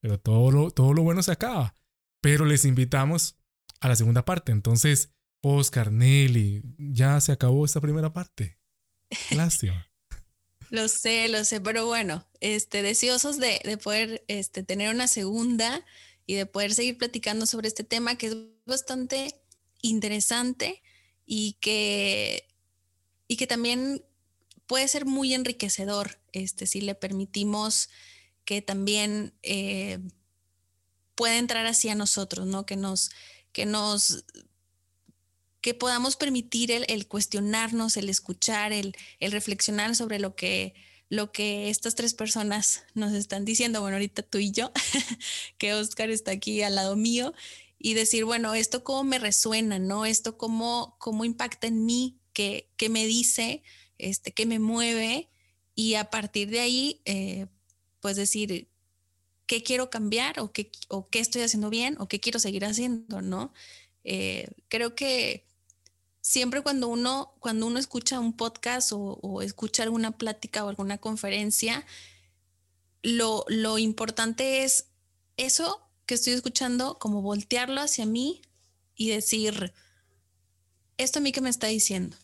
pero 0.00 0.18
todo 0.18 0.50
lo, 0.50 0.70
todo 0.70 0.92
lo 0.92 1.02
bueno 1.02 1.22
se 1.22 1.32
acaba. 1.32 1.74
Pero 2.20 2.44
les 2.44 2.64
invitamos 2.64 3.36
a 3.80 3.88
la 3.88 3.96
segunda 3.96 4.24
parte. 4.24 4.52
Entonces, 4.52 5.10
Oscar, 5.42 5.92
Nelly, 5.92 6.62
ya 6.78 7.20
se 7.20 7.32
acabó 7.32 7.64
esta 7.64 7.80
primera 7.80 8.12
parte. 8.12 8.58
Lástima. 9.30 9.90
lo 10.70 10.88
sé, 10.88 11.28
lo 11.28 11.44
sé, 11.44 11.60
pero 11.60 11.86
bueno, 11.86 12.26
este, 12.40 12.82
deseosos 12.82 13.38
de, 13.38 13.60
de 13.64 13.76
poder 13.76 14.24
este, 14.28 14.62
tener 14.62 14.94
una 14.94 15.06
segunda 15.06 15.84
y 16.26 16.34
de 16.34 16.46
poder 16.46 16.74
seguir 16.74 16.98
platicando 16.98 17.46
sobre 17.46 17.68
este 17.68 17.84
tema 17.84 18.16
que 18.16 18.26
es 18.26 18.36
bastante 18.66 19.40
interesante 19.80 20.82
y 21.24 21.54
que, 21.60 22.48
y 23.28 23.36
que 23.36 23.46
también 23.46 24.04
puede 24.66 24.88
ser 24.88 25.06
muy 25.06 25.34
enriquecedor 25.34 26.18
este, 26.32 26.66
si 26.66 26.80
le 26.80 26.94
permitimos 26.94 27.88
que 28.44 28.62
también 28.62 29.34
eh, 29.42 29.98
pueda 31.14 31.38
entrar 31.38 31.66
hacia 31.66 31.94
nosotros, 31.94 32.46
¿no? 32.46 32.66
Que 32.66 32.76
nos, 32.76 33.10
que 33.52 33.66
nos, 33.66 34.24
que 35.60 35.74
podamos 35.74 36.16
permitir 36.16 36.70
el, 36.70 37.08
cuestionarnos, 37.08 37.96
el 37.96 38.08
escuchar, 38.08 38.72
el, 38.72 38.94
reflexionar 39.20 39.96
sobre 39.96 40.20
lo 40.20 40.36
que, 40.36 40.74
lo 41.08 41.32
que 41.32 41.70
estas 41.70 41.96
tres 41.96 42.14
personas 42.14 42.84
nos 42.94 43.12
están 43.14 43.44
diciendo. 43.44 43.80
Bueno, 43.80 43.96
ahorita 43.96 44.22
tú 44.22 44.38
y 44.38 44.52
yo, 44.52 44.70
que 45.58 45.74
Oscar 45.74 46.10
está 46.10 46.30
aquí 46.30 46.62
al 46.62 46.76
lado 46.76 46.94
mío 46.94 47.34
y 47.78 47.94
decir, 47.94 48.24
bueno, 48.24 48.54
esto 48.54 48.84
cómo 48.84 49.04
me 49.04 49.18
resuena, 49.18 49.78
¿no? 49.78 50.06
Esto 50.06 50.38
cómo, 50.38 50.96
cómo 50.98 51.24
impacta 51.24 51.66
en 51.66 51.84
mí, 51.84 52.16
qué, 52.36 52.68
qué 52.76 52.90
me 52.90 53.06
dice, 53.06 53.62
este, 53.96 54.30
qué 54.30 54.44
me 54.44 54.58
mueve 54.58 55.30
y 55.74 55.94
a 55.94 56.10
partir 56.10 56.50
de 56.50 56.60
ahí, 56.60 57.00
eh, 57.06 57.46
pues 58.00 58.16
decir, 58.16 58.68
¿qué 59.46 59.62
quiero 59.62 59.88
cambiar 59.88 60.38
o 60.40 60.52
qué, 60.52 60.70
o 60.88 61.08
qué 61.08 61.20
estoy 61.20 61.40
haciendo 61.40 61.70
bien 61.70 61.96
o 61.98 62.08
qué 62.08 62.20
quiero 62.20 62.38
seguir 62.38 62.66
haciendo, 62.66 63.22
¿no? 63.22 63.54
Eh, 64.04 64.50
creo 64.68 64.94
que 64.94 65.46
siempre 66.20 66.60
cuando 66.60 66.88
uno, 66.88 67.32
cuando 67.40 67.66
uno 67.66 67.78
escucha 67.78 68.20
un 68.20 68.36
podcast 68.36 68.92
o, 68.92 69.18
o 69.22 69.40
escucha 69.40 69.84
alguna 69.84 70.18
plática 70.18 70.62
o 70.62 70.68
alguna 70.68 70.98
conferencia, 70.98 71.86
lo, 73.02 73.46
lo 73.48 73.78
importante 73.78 74.62
es 74.62 74.88
eso 75.38 75.88
que 76.04 76.16
estoy 76.16 76.34
escuchando, 76.34 76.98
como 76.98 77.22
voltearlo 77.22 77.80
hacia 77.80 78.04
mí 78.04 78.42
y 78.94 79.08
decir, 79.08 79.72
esto 80.98 81.20
a 81.20 81.22
mí 81.22 81.32
que 81.32 81.40
me 81.40 81.50
está 81.50 81.68
diciendo, 81.68 82.14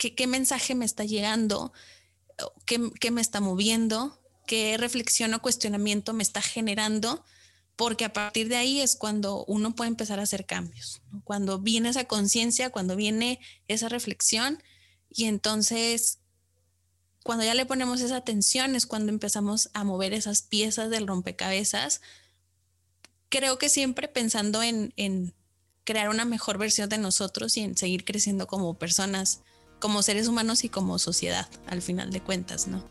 ¿Qué, 0.00 0.26
mensaje 0.26 0.74
me 0.74 0.86
está 0.86 1.04
llegando, 1.04 1.74
¿Qué, 2.64 3.10
me 3.10 3.20
está 3.20 3.40
moviendo, 3.40 4.18
qué 4.46 4.78
reflexión 4.78 5.34
o 5.34 5.42
cuestionamiento 5.42 6.14
me 6.14 6.22
está 6.22 6.40
generando, 6.40 7.22
porque 7.76 8.06
a 8.06 8.12
partir 8.14 8.48
de 8.48 8.56
ahí 8.56 8.80
es 8.80 8.96
cuando 8.96 9.44
uno 9.44 9.74
puede 9.74 9.88
empezar 9.88 10.18
a 10.18 10.22
hacer 10.22 10.46
cambios, 10.46 11.02
cuando 11.24 11.58
viene 11.58 11.90
esa 11.90 12.04
conciencia, 12.04 12.70
cuando 12.70 12.96
viene 12.96 13.40
esa 13.68 13.90
reflexión 13.90 14.62
y 15.10 15.26
entonces 15.26 16.20
cuando 17.22 17.44
ya 17.44 17.54
le 17.54 17.66
ponemos 17.66 18.00
esa 18.00 18.16
atención 18.16 18.74
es 18.74 18.86
cuando 18.86 19.12
empezamos 19.12 19.68
a 19.74 19.84
mover 19.84 20.14
esas 20.14 20.40
piezas 20.40 20.88
del 20.88 21.06
rompecabezas. 21.06 22.00
Creo 23.28 23.58
que 23.58 23.68
siempre 23.68 24.08
pensando 24.08 24.62
en, 24.62 25.34
crear 25.84 26.08
una 26.08 26.24
mejor 26.24 26.56
versión 26.56 26.88
de 26.88 26.96
nosotros 26.96 27.58
y 27.58 27.60
en 27.60 27.76
seguir 27.76 28.04
creciendo 28.06 28.46
como 28.46 28.78
personas, 28.78 29.42
como 29.80 30.02
seres 30.02 30.28
humanos 30.28 30.62
y 30.62 30.68
como 30.68 30.98
sociedad, 30.98 31.48
al 31.66 31.82
final 31.82 32.12
de 32.12 32.20
cuentas, 32.20 32.68
¿no? 32.68 32.84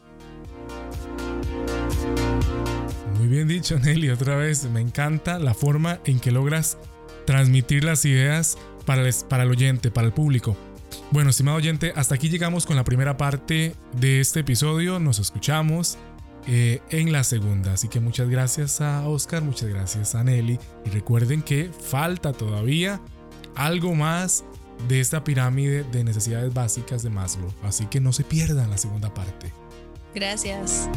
Muy 3.18 3.28
bien 3.28 3.48
dicho, 3.48 3.80
Nelly. 3.80 4.10
Otra 4.10 4.36
vez, 4.36 4.66
me 4.66 4.82
encanta 4.82 5.40
la 5.40 5.54
forma 5.54 6.00
en 6.06 6.20
que 6.20 6.32
logras 6.32 6.78
transmitir 7.26 7.84
las 7.84 8.04
ideas 8.06 8.58
para 8.86 9.08
el, 9.08 9.14
para 9.30 9.44
el 9.44 9.52
oyente, 9.52 9.92
para 9.92 10.08
el 10.08 10.14
público. 10.14 10.58
Bueno, 11.12 11.30
estimado 11.30 11.58
oyente, 11.58 11.94
hasta 11.96 12.16
aquí 12.16 12.30
llegamos 12.30 12.66
con 12.66 12.76
la 12.76 12.84
primera 12.84 13.18
parte 13.18 13.76
de 13.94 14.20
este 14.20 14.42
episodio. 14.42 15.00
Nos 15.00 15.20
escuchamos 15.20 15.98
eh, 16.48 16.82
en 16.90 17.12
la 17.12 17.24
segunda. 17.24 17.74
Así 17.74 17.88
que 17.88 18.00
muchas 18.00 18.30
gracias 18.30 18.82
a 18.82 19.08
Oscar, 19.08 19.44
muchas 19.44 19.70
gracias 19.70 20.16
a 20.16 20.24
Nelly. 20.24 20.60
Y 20.86 20.90
recuerden 20.90 21.42
que 21.42 21.70
falta 21.72 22.34
todavía 22.34 23.02
algo 23.56 23.94
más 23.96 24.46
de 24.88 25.00
esta 25.00 25.24
pirámide 25.24 25.84
de 25.84 26.04
necesidades 26.04 26.54
básicas 26.54 27.04
de 27.04 27.10
Maslow. 27.10 27.52
Así 27.64 27.86
que 27.86 28.00
no 28.00 28.14
se 28.14 28.24
pierdan 28.24 28.70
la 28.70 28.78
segunda 28.78 29.14
parte. 29.14 29.52
Gracias. 30.14 30.90